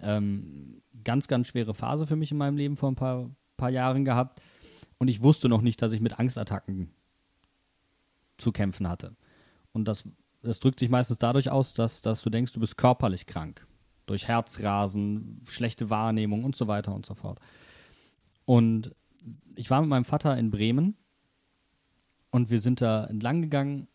[0.00, 4.04] Ähm, ganz, ganz schwere Phase für mich in meinem Leben vor ein paar, paar Jahren
[4.04, 4.42] gehabt.
[4.98, 6.90] Und ich wusste noch nicht, dass ich mit Angstattacken
[8.38, 9.14] zu kämpfen hatte.
[9.72, 10.08] Und das,
[10.42, 13.66] das drückt sich meistens dadurch aus, dass, dass du denkst, du bist körperlich krank.
[14.06, 17.38] Durch Herzrasen, schlechte Wahrnehmung und so weiter und so fort.
[18.44, 18.94] Und
[19.56, 20.96] ich war mit meinem Vater in Bremen
[22.30, 23.88] und wir sind da entlang gegangen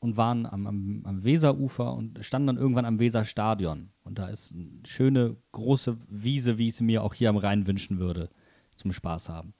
[0.00, 3.90] und waren am, am, am Weserufer und standen dann irgendwann am Weserstadion.
[4.02, 7.66] Und da ist eine schöne große Wiese, wie ich sie mir auch hier am Rhein
[7.66, 8.30] wünschen würde,
[8.76, 9.54] zum Spaß haben.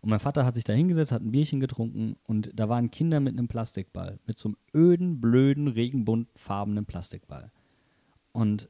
[0.00, 3.20] Und mein Vater hat sich da hingesetzt, hat ein Bierchen getrunken und da waren Kinder
[3.20, 7.50] mit einem Plastikball, mit so einem öden, blöden, regenbuntfarbenen Plastikball.
[8.32, 8.68] Und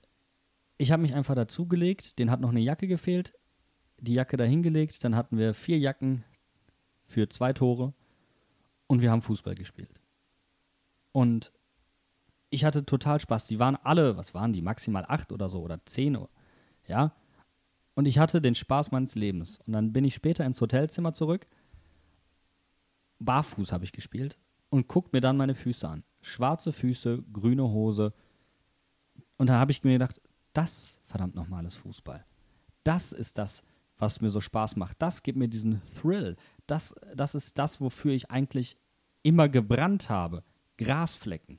[0.76, 3.32] ich habe mich einfach dazugelegt, den hat noch eine Jacke gefehlt,
[3.98, 6.24] die Jacke da hingelegt, dann hatten wir vier Jacken
[7.04, 7.92] für zwei Tore
[8.86, 10.00] und wir haben Fußball gespielt.
[11.12, 11.52] Und
[12.50, 13.46] ich hatte total Spaß.
[13.46, 16.18] Die waren alle, was waren die, maximal acht oder so oder zehn,
[16.86, 17.12] ja.
[17.94, 19.60] Und ich hatte den Spaß meines Lebens.
[19.66, 21.46] Und dann bin ich später ins Hotelzimmer zurück.
[23.20, 24.36] Barfuß habe ich gespielt
[24.70, 26.02] und guckt mir dann meine Füße an.
[26.20, 28.12] Schwarze Füße, grüne Hose.
[29.36, 30.20] Und da habe ich mir gedacht,
[30.52, 32.24] das verdammt nochmal ist Fußball.
[32.82, 33.62] Das ist das,
[33.98, 35.00] was mir so Spaß macht.
[35.00, 36.36] Das gibt mir diesen Thrill.
[36.66, 38.76] Das, das ist das, wofür ich eigentlich
[39.22, 40.42] immer gebrannt habe.
[40.78, 41.58] Grasflecken.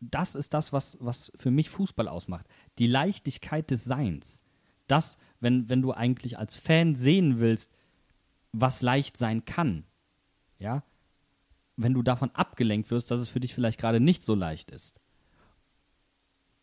[0.00, 2.46] Das ist das, was, was für mich Fußball ausmacht.
[2.78, 4.42] Die Leichtigkeit des Seins.
[4.86, 7.72] Das, wenn, wenn du eigentlich als Fan sehen willst,
[8.52, 9.84] was leicht sein kann,
[10.58, 10.84] ja,
[11.76, 15.00] wenn du davon abgelenkt wirst, dass es für dich vielleicht gerade nicht so leicht ist.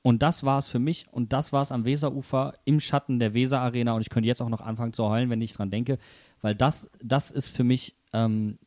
[0.03, 3.33] Und das war es für mich und das war es am Weserufer im Schatten der
[3.35, 5.99] Weser Arena und ich könnte jetzt auch noch anfangen zu heulen, wenn ich dran denke,
[6.41, 8.57] weil das, das ist für mich ähm,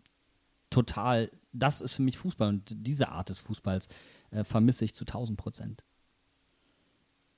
[0.70, 3.88] total, das ist für mich Fußball und diese Art des Fußballs
[4.30, 5.84] äh, vermisse ich zu 1000 Prozent.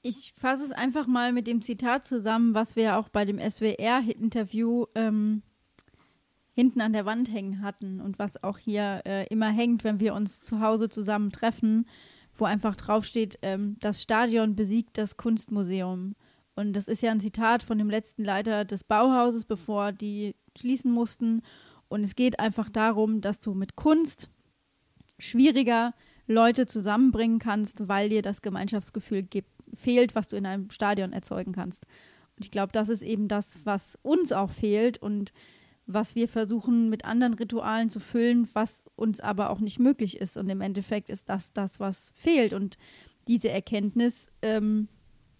[0.02, 4.84] Ich fasse es einfach mal mit dem Zitat zusammen, was wir auch bei dem SWR-Interview
[4.94, 5.42] ähm,
[6.52, 10.14] hinten an der Wand hängen hatten und was auch hier äh, immer hängt, wenn wir
[10.14, 11.86] uns zu Hause zusammen treffen,
[12.40, 16.14] wo einfach draufsteht, ähm, das Stadion besiegt das Kunstmuseum.
[16.54, 20.90] Und das ist ja ein Zitat von dem letzten Leiter des Bauhauses, bevor die schließen
[20.90, 21.42] mussten.
[21.88, 24.30] Und es geht einfach darum, dass du mit Kunst
[25.18, 25.94] schwieriger
[26.26, 31.52] Leute zusammenbringen kannst, weil dir das Gemeinschaftsgefühl gibt, fehlt, was du in einem Stadion erzeugen
[31.52, 31.86] kannst.
[32.36, 35.32] Und ich glaube, das ist eben das, was uns auch fehlt und
[35.86, 40.36] was wir versuchen mit anderen Ritualen zu füllen, was uns aber auch nicht möglich ist.
[40.36, 42.52] Und im Endeffekt ist das das, was fehlt.
[42.52, 42.76] Und
[43.28, 44.88] diese Erkenntnis ähm,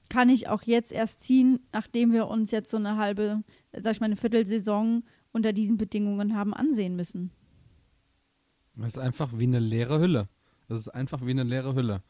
[0.08, 3.42] kann ich auch jetzt erst ziehen, nachdem wir uns jetzt so eine halbe,
[3.72, 7.32] sag ich mal, eine Viertelsaison unter diesen Bedingungen haben ansehen müssen.
[8.76, 10.28] Das ist einfach wie eine leere Hülle.
[10.68, 12.02] Das ist einfach wie eine leere Hülle.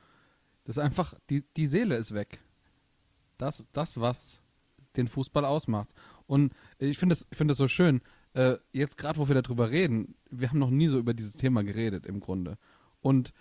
[0.64, 2.41] Das ist einfach, die, die Seele ist weg.
[3.39, 4.41] Das, das, was
[4.97, 5.89] den Fußball ausmacht.
[6.26, 8.01] Und ich finde es find so schön,
[8.37, 11.64] äh, jetzt gerade, wo wir darüber reden, wir haben noch nie so über dieses Thema
[11.64, 12.59] geredet im Grunde.
[13.01, 13.32] Und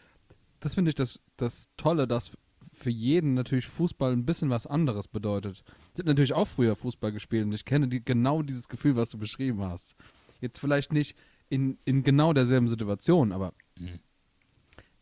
[0.61, 2.31] das finde ich das, das Tolle, dass
[2.71, 5.63] für jeden natürlich Fußball ein bisschen was anderes bedeutet.
[5.93, 9.09] Ich habe natürlich auch früher Fußball gespielt und ich kenne die, genau dieses Gefühl, was
[9.09, 9.95] du beschrieben hast.
[10.39, 11.17] Jetzt vielleicht nicht
[11.49, 13.99] in, in genau derselben Situation, aber mhm.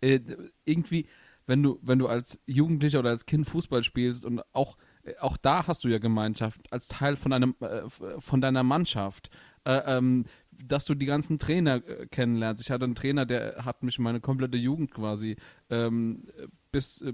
[0.02, 0.20] äh,
[0.66, 1.08] irgendwie,
[1.46, 5.38] wenn du, wenn du als Jugendlicher oder als Kind Fußball spielst und auch, äh, auch
[5.38, 7.90] da hast du ja Gemeinschaft als Teil von einem, äh,
[8.20, 9.30] von deiner Mannschaft.
[9.66, 10.26] Äh, ähm,
[10.66, 12.62] dass du die ganzen Trainer äh, kennenlernst.
[12.64, 15.36] Ich hatte einen Trainer, der hat mich meine komplette Jugend quasi
[15.70, 16.28] ähm,
[16.72, 17.14] bis äh,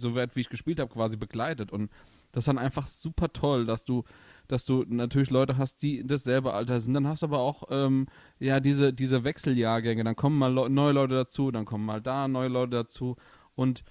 [0.00, 1.72] so weit, wie ich gespielt habe, quasi begleitet.
[1.72, 1.90] Und
[2.32, 4.04] das ist dann einfach super toll, dass du,
[4.48, 6.94] dass du natürlich Leute hast, die dasselbe Alter sind.
[6.94, 8.06] Dann hast du aber auch ähm,
[8.38, 10.04] ja diese, diese Wechseljahrgänge.
[10.04, 13.16] Dann kommen mal Le neue Leute dazu, dann kommen mal da neue Leute dazu.
[13.54, 13.82] Und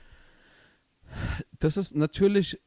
[1.60, 2.62] das ist natürlich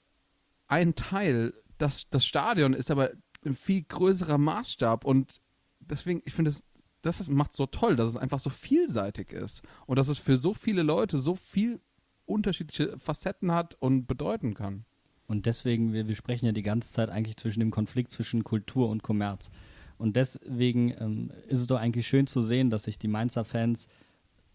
[0.66, 1.54] ein Teil.
[1.78, 3.10] Das, das Stadion ist aber
[3.44, 5.40] ein viel größerer Maßstab und
[5.80, 6.66] deswegen, ich finde es,
[7.02, 10.52] das macht so toll, dass es einfach so vielseitig ist und dass es für so
[10.52, 11.80] viele Leute so viel
[12.26, 14.84] unterschiedliche Facetten hat und bedeuten kann.
[15.26, 18.88] Und deswegen, wir, wir sprechen ja die ganze Zeit eigentlich zwischen dem Konflikt zwischen Kultur
[18.88, 19.50] und Kommerz.
[19.96, 23.86] Und deswegen ähm, ist es doch eigentlich schön zu sehen, dass sich die Mainzer Fans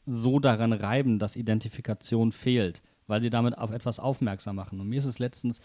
[0.05, 4.79] so daran reiben, dass Identifikation fehlt, weil sie damit auf etwas aufmerksam machen.
[4.79, 5.61] Und mir ist es letztens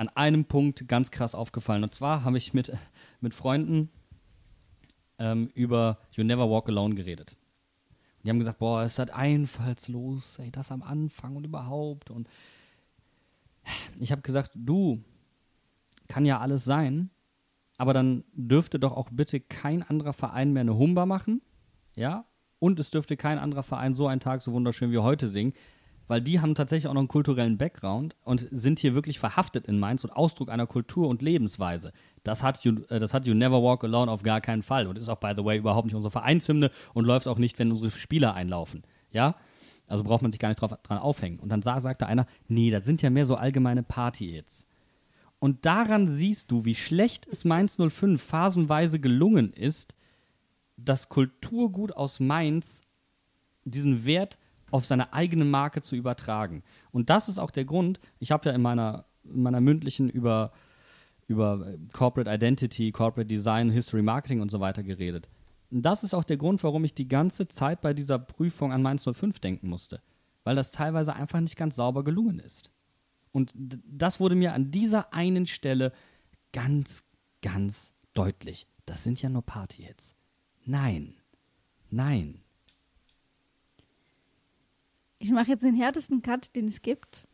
[0.00, 1.84] an einem Punkt ganz krass aufgefallen.
[1.84, 2.72] Und zwar habe ich mit,
[3.20, 3.90] mit Freunden
[5.18, 7.36] ähm, über You Never Walk Alone geredet.
[8.16, 12.08] Und die haben gesagt, boah, ist das einfallslos, ey, das am Anfang und überhaupt.
[12.08, 12.30] Und
[13.98, 15.04] ich habe gesagt, du,
[16.08, 17.10] kann ja alles sein,
[17.76, 21.42] aber dann dürfte doch auch bitte kein anderer Verein mehr eine Humba machen,
[21.94, 22.24] ja?
[22.58, 25.52] Und es dürfte kein anderer Verein so einen Tag so wunderschön wie heute singen,
[26.10, 29.78] weil die haben tatsächlich auch noch einen kulturellen Background und sind hier wirklich verhaftet in
[29.78, 31.92] Mainz und Ausdruck einer Kultur und Lebensweise.
[32.24, 34.98] Das hat, you, äh, das hat You Never Walk Alone auf gar keinen Fall und
[34.98, 37.92] ist auch, by the way, überhaupt nicht unsere Vereinshymne und läuft auch nicht, wenn unsere
[37.92, 38.82] Spieler einlaufen.
[39.12, 39.36] Ja?
[39.86, 41.38] Also braucht man sich gar nicht drauf, dran aufhängen.
[41.38, 44.66] Und dann sah, sagte einer, nee, das sind ja mehr so allgemeine Party-Hits.
[45.38, 49.94] Und daran siehst du, wie schlecht es Mainz 05 phasenweise gelungen ist,
[50.76, 52.82] das Kulturgut aus Mainz
[53.64, 54.40] diesen Wert
[54.70, 56.62] auf seine eigene Marke zu übertragen.
[56.92, 60.52] Und das ist auch der Grund, ich habe ja in meiner, in meiner mündlichen über,
[61.26, 65.28] über Corporate Identity, Corporate Design, History Marketing und so weiter geredet.
[65.70, 68.82] Und das ist auch der Grund, warum ich die ganze Zeit bei dieser Prüfung an
[68.82, 70.02] Mainz 05 denken musste.
[70.42, 72.70] Weil das teilweise einfach nicht ganz sauber gelungen ist.
[73.32, 75.92] Und das wurde mir an dieser einen Stelle
[76.52, 77.04] ganz,
[77.42, 78.66] ganz deutlich.
[78.86, 80.16] Das sind ja nur Party-Hits.
[80.64, 81.14] Nein.
[81.90, 82.40] Nein.
[85.22, 87.28] Ich mache jetzt den härtesten Cut, den es gibt.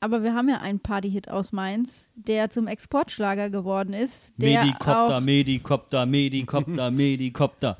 [0.00, 4.32] Aber wir haben ja einen Party-Hit aus Mainz, der zum Exportschlager geworden ist.
[4.36, 7.78] Der Medikopter, Medikopter, Medikopter, Medikopter.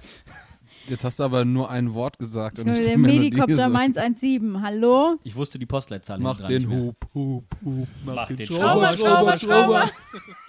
[0.86, 2.60] Jetzt hast du aber nur ein Wort gesagt.
[2.60, 3.68] Und der nicht Melodie Medikopter.
[3.68, 4.62] Mainz 17.
[4.62, 5.16] Hallo?
[5.24, 6.70] Ich wusste die Postleitzahl Mach den.
[6.70, 7.88] Hub, Hub, Hub.
[8.04, 9.90] Mach den Schrauber, Schrauber, Schrauber.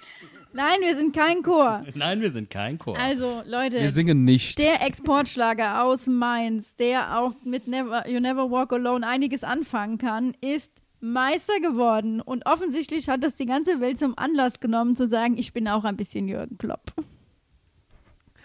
[0.52, 1.84] Nein, wir sind kein Chor.
[1.94, 2.98] Nein, wir sind kein Chor.
[2.98, 4.58] Also, Leute, Wir singen nicht.
[4.58, 10.34] der Exportschlager aus Mainz, der auch mit Never, You Never Walk Alone einiges anfangen kann,
[10.40, 12.20] ist Meister geworden.
[12.20, 15.84] Und offensichtlich hat das die ganze Welt zum Anlass genommen, zu sagen, ich bin auch
[15.84, 16.92] ein bisschen Jürgen Klopp.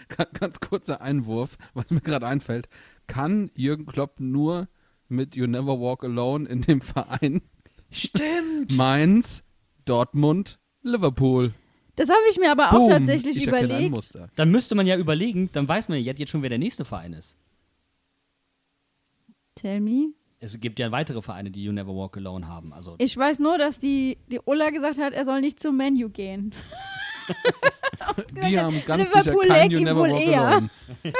[0.07, 2.69] Ga- Ganz kurzer Einwurf, was mir gerade einfällt.
[3.07, 4.67] Kann Jürgen Klopp nur
[5.09, 7.41] mit You Never Walk Alone in dem Verein
[7.89, 8.71] Stimmt.
[8.77, 9.43] Mainz,
[9.85, 11.53] Dortmund, Liverpool?
[11.95, 12.89] Das habe ich mir aber auch Boom.
[12.89, 13.91] tatsächlich ich erkenne ein überlegt.
[13.91, 14.29] Muster.
[14.35, 17.13] Dann müsste man ja überlegen, dann weiß man ja jetzt schon, wer der nächste Verein
[17.13, 17.35] ist.
[19.55, 20.09] Tell me.
[20.39, 22.73] Es gibt ja weitere Vereine, die You Never Walk Alone haben.
[22.73, 26.09] Also Ich weiß nur, dass die, die Ulla gesagt hat, er soll nicht zum Menu
[26.09, 26.53] gehen.
[28.45, 30.41] Die haben ganz Liverpool sicher kein You Never Walk eher.
[30.41, 30.69] Alone.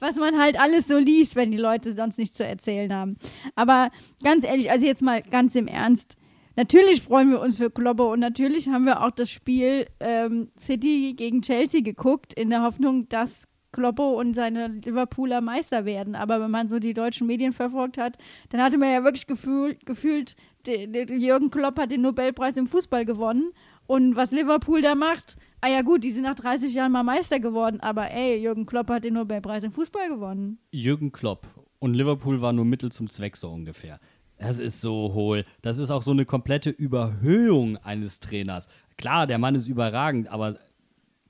[0.00, 3.16] was man halt alles so liest, wenn die Leute sonst nichts zu erzählen haben.
[3.54, 3.90] Aber
[4.22, 6.16] ganz ehrlich, also jetzt mal ganz im Ernst.
[6.56, 11.14] Natürlich freuen wir uns für Kloppe und natürlich haben wir auch das Spiel ähm, City
[11.16, 16.14] gegen Chelsea geguckt, in der Hoffnung, dass Kloppo und seine Liverpooler Meister werden.
[16.14, 18.16] Aber wenn man so die deutschen Medien verfolgt hat,
[18.50, 20.36] dann hatte man ja wirklich gefühl, gefühlt,
[20.66, 23.50] de, de, Jürgen Klopp hat den Nobelpreis im Fußball gewonnen.
[23.86, 27.40] Und was Liverpool da macht, ah ja gut, die sind nach 30 Jahren mal Meister
[27.40, 30.58] geworden, aber ey, Jürgen Klopp hat den Nobelpreis im Fußball gewonnen.
[30.70, 31.46] Jürgen Klopp
[31.80, 34.00] und Liverpool war nur Mittel zum Zweck so ungefähr.
[34.46, 35.44] Das ist so hohl.
[35.62, 38.68] Das ist auch so eine komplette Überhöhung eines Trainers.
[38.96, 40.58] Klar, der Mann ist überragend, aber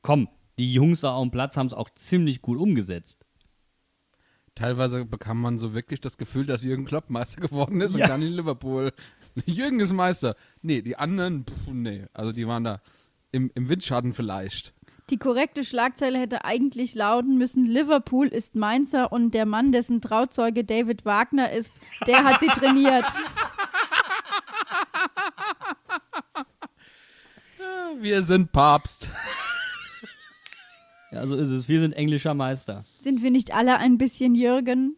[0.02, 3.24] komm, die Jungs da auf dem Platz haben es auch ziemlich gut umgesetzt.
[4.54, 8.04] Teilweise bekam man so wirklich das Gefühl, dass Jürgen Klopp Meister geworden ist Ja.
[8.04, 8.92] und dann in Liverpool.
[9.46, 10.36] Jürgen ist Meister.
[10.62, 12.06] Nee, die anderen, pff, nee.
[12.12, 12.80] Also die waren da
[13.32, 14.73] im, im Windschatten vielleicht.
[15.10, 20.64] Die korrekte Schlagzeile hätte eigentlich lauten müssen: Liverpool ist Mainzer und der Mann, dessen Trauzeuge
[20.64, 21.74] David Wagner ist,
[22.06, 23.04] der hat sie trainiert.
[28.00, 29.08] Wir sind Papst.
[31.12, 31.68] Ja, so ist es.
[31.68, 32.84] Wir sind englischer Meister.
[33.00, 34.96] Sind wir nicht alle ein bisschen Jürgen?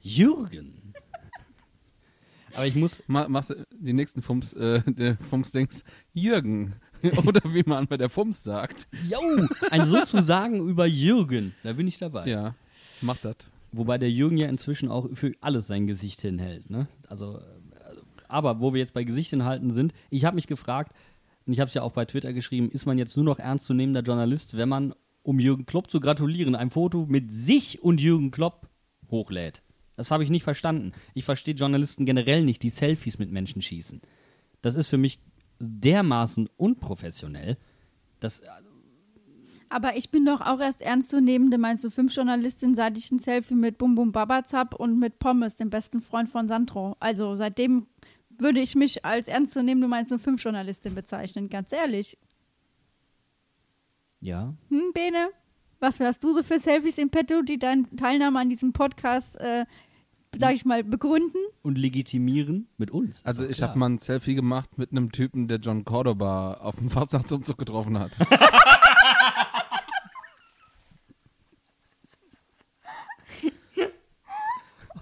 [0.00, 0.92] Jürgen.
[2.54, 5.82] Aber ich muss, Ma machst du die nächsten Fums, äh, Fums-Dings
[6.12, 6.74] Jürgen.
[7.26, 8.88] Oder wie man bei der Fums sagt.
[9.08, 11.54] yo, ein sozusagen über Jürgen.
[11.62, 12.26] Da bin ich dabei.
[12.28, 12.54] Ja,
[13.00, 13.36] mach das.
[13.72, 16.70] Wobei der Jürgen ja inzwischen auch für alles sein Gesicht hinhält.
[16.70, 16.88] Ne?
[17.08, 17.42] Also, äh,
[18.28, 20.92] aber wo wir jetzt bei Gesicht hinhalten sind, ich habe mich gefragt,
[21.46, 24.02] und ich habe es ja auch bei Twitter geschrieben, ist man jetzt nur noch ernstzunehmender
[24.02, 28.68] Journalist, wenn man, um Jürgen Klopp zu gratulieren, ein Foto mit sich und Jürgen Klopp
[29.10, 29.62] hochlädt?
[29.96, 30.92] Das habe ich nicht verstanden.
[31.14, 34.00] Ich verstehe Journalisten generell nicht, die Selfies mit Menschen schießen.
[34.60, 35.20] Das ist für mich
[35.60, 37.56] dermaßen unprofessionell.
[38.20, 38.42] Das,
[39.68, 43.54] Aber ich bin doch auch erst ernstzunehmende, meinst du, fünf Journalistin, seit ich ein Selfie
[43.54, 46.96] mit Bum Bum Babazap und mit Pommes, dem besten Freund von Sandro.
[47.00, 47.86] Also seitdem
[48.30, 52.16] würde ich mich als ernstzunehmende, meinst du, fünf Journalistin bezeichnen, ganz ehrlich.
[54.20, 55.28] ja, Hm, Bene?
[55.80, 59.64] Was hast du so für Selfies im Petto, die deine Teilnahme an diesem Podcast äh,
[60.36, 61.40] sag ich mal, begründen.
[61.62, 63.24] Und legitimieren mit uns.
[63.24, 66.90] Also ich habe mal ein Selfie gemacht mit einem Typen, der John Cordoba auf dem
[66.90, 68.10] Fastnachtsumzug getroffen hat.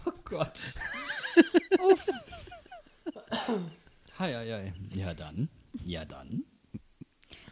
[0.05, 0.75] Oh Gott.
[1.93, 2.07] Uff.
[4.19, 4.73] Hi, hi, hi.
[4.91, 5.49] Ja, dann.
[5.85, 6.45] Ja, dann.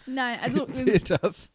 [0.07, 1.51] Nein, also Zählt das?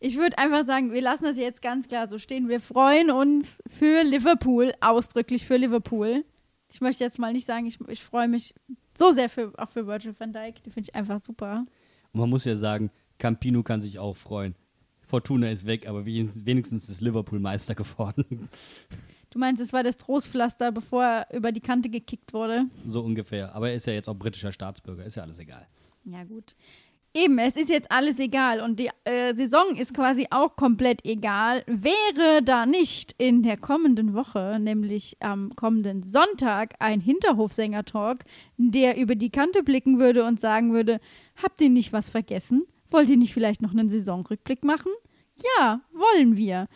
[0.00, 2.48] Ich würde einfach sagen, wir lassen das jetzt ganz klar so stehen.
[2.48, 6.24] Wir freuen uns für Liverpool, ausdrücklich für Liverpool.
[6.72, 8.54] Ich möchte jetzt mal nicht sagen, ich, ich freue mich
[8.96, 10.62] so sehr für, auch für Virgil van Dijk.
[10.62, 11.66] Die finde ich einfach super.
[12.12, 14.54] Und man muss ja sagen, Campino kann sich auch freuen.
[15.02, 18.48] Fortuna ist weg, aber wenigstens wenigstens ist Liverpool Meister geworden.
[19.30, 22.64] Du meinst, es war das Trostpflaster, bevor er über die Kante gekickt wurde?
[22.86, 23.54] So ungefähr.
[23.54, 25.68] Aber er ist ja jetzt auch britischer Staatsbürger, ist ja alles egal.
[26.04, 26.56] Ja, gut.
[27.12, 31.64] Eben, es ist jetzt alles egal und die äh, Saison ist quasi auch komplett egal.
[31.66, 38.18] Wäre da nicht in der kommenden Woche, nämlich am kommenden Sonntag, ein Hinterhofsänger-Talk,
[38.58, 41.00] der über die Kante blicken würde und sagen würde:
[41.42, 42.66] Habt ihr nicht was vergessen?
[42.90, 44.92] Wollt ihr nicht vielleicht noch einen Saisonrückblick machen?
[45.58, 46.68] Ja, wollen wir.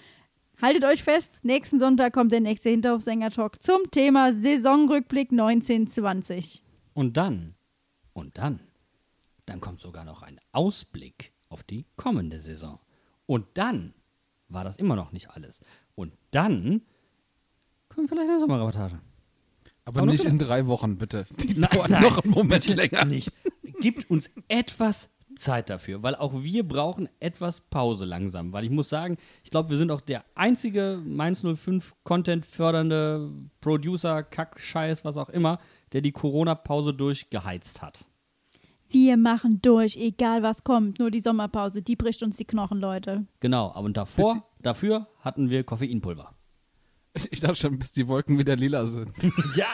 [0.60, 6.64] Haltet euch fest, nächsten Sonntag kommt der nächste Hinterhofsänger-Talk zum Thema Saisonrückblick 1920.
[6.92, 7.54] Und dann,
[8.12, 8.60] und dann,
[9.46, 12.78] dann kommt sogar noch ein Ausblick auf die kommende Saison.
[13.26, 13.94] Und dann
[14.48, 15.62] war das immer noch nicht alles.
[15.94, 16.82] Und dann
[17.88, 19.00] kommt vielleicht eine Sommerreportage.
[19.84, 21.26] Aber Aber nicht in drei Wochen, bitte.
[21.40, 22.02] Die Nein, nein.
[22.02, 23.04] noch einen Moment länger.
[23.04, 23.30] Nicht.
[23.80, 28.52] Gibt uns etwas Zeit dafür, weil auch wir brauchen etwas Pause langsam.
[28.52, 33.30] Weil ich muss sagen, ich glaube, wir sind auch der einzige Mainz 05 Content fördernde
[33.60, 35.58] Producer, Kack, Scheiß, was auch immer,
[35.92, 38.06] der die Corona-Pause durchgeheizt hat.
[38.94, 41.00] Wir machen durch, egal was kommt.
[41.00, 43.26] Nur die Sommerpause, die bricht uns die Knochen, Leute.
[43.40, 46.32] Genau, aber davor, dafür hatten wir Koffeinpulver.
[47.30, 49.10] Ich dachte schon, bis die Wolken wieder lila sind.
[49.56, 49.66] Ja!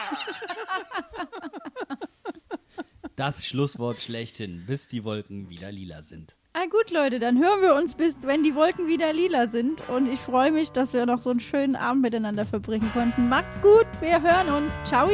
[3.15, 6.35] Das Schlusswort schlechthin, bis die Wolken wieder lila sind.
[6.53, 9.87] Ah gut, Leute, dann hören wir uns bis, wenn die Wolken wieder lila sind.
[9.87, 13.29] Und ich freue mich, dass wir noch so einen schönen Abend miteinander verbringen konnten.
[13.29, 14.73] Macht's gut, wir hören uns.
[14.83, 15.07] Ciao!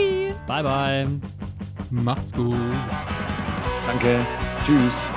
[0.48, 1.08] Bye, bye.
[1.92, 2.56] Macht's gut.
[3.88, 4.26] Danke.
[4.64, 5.10] Tschüss.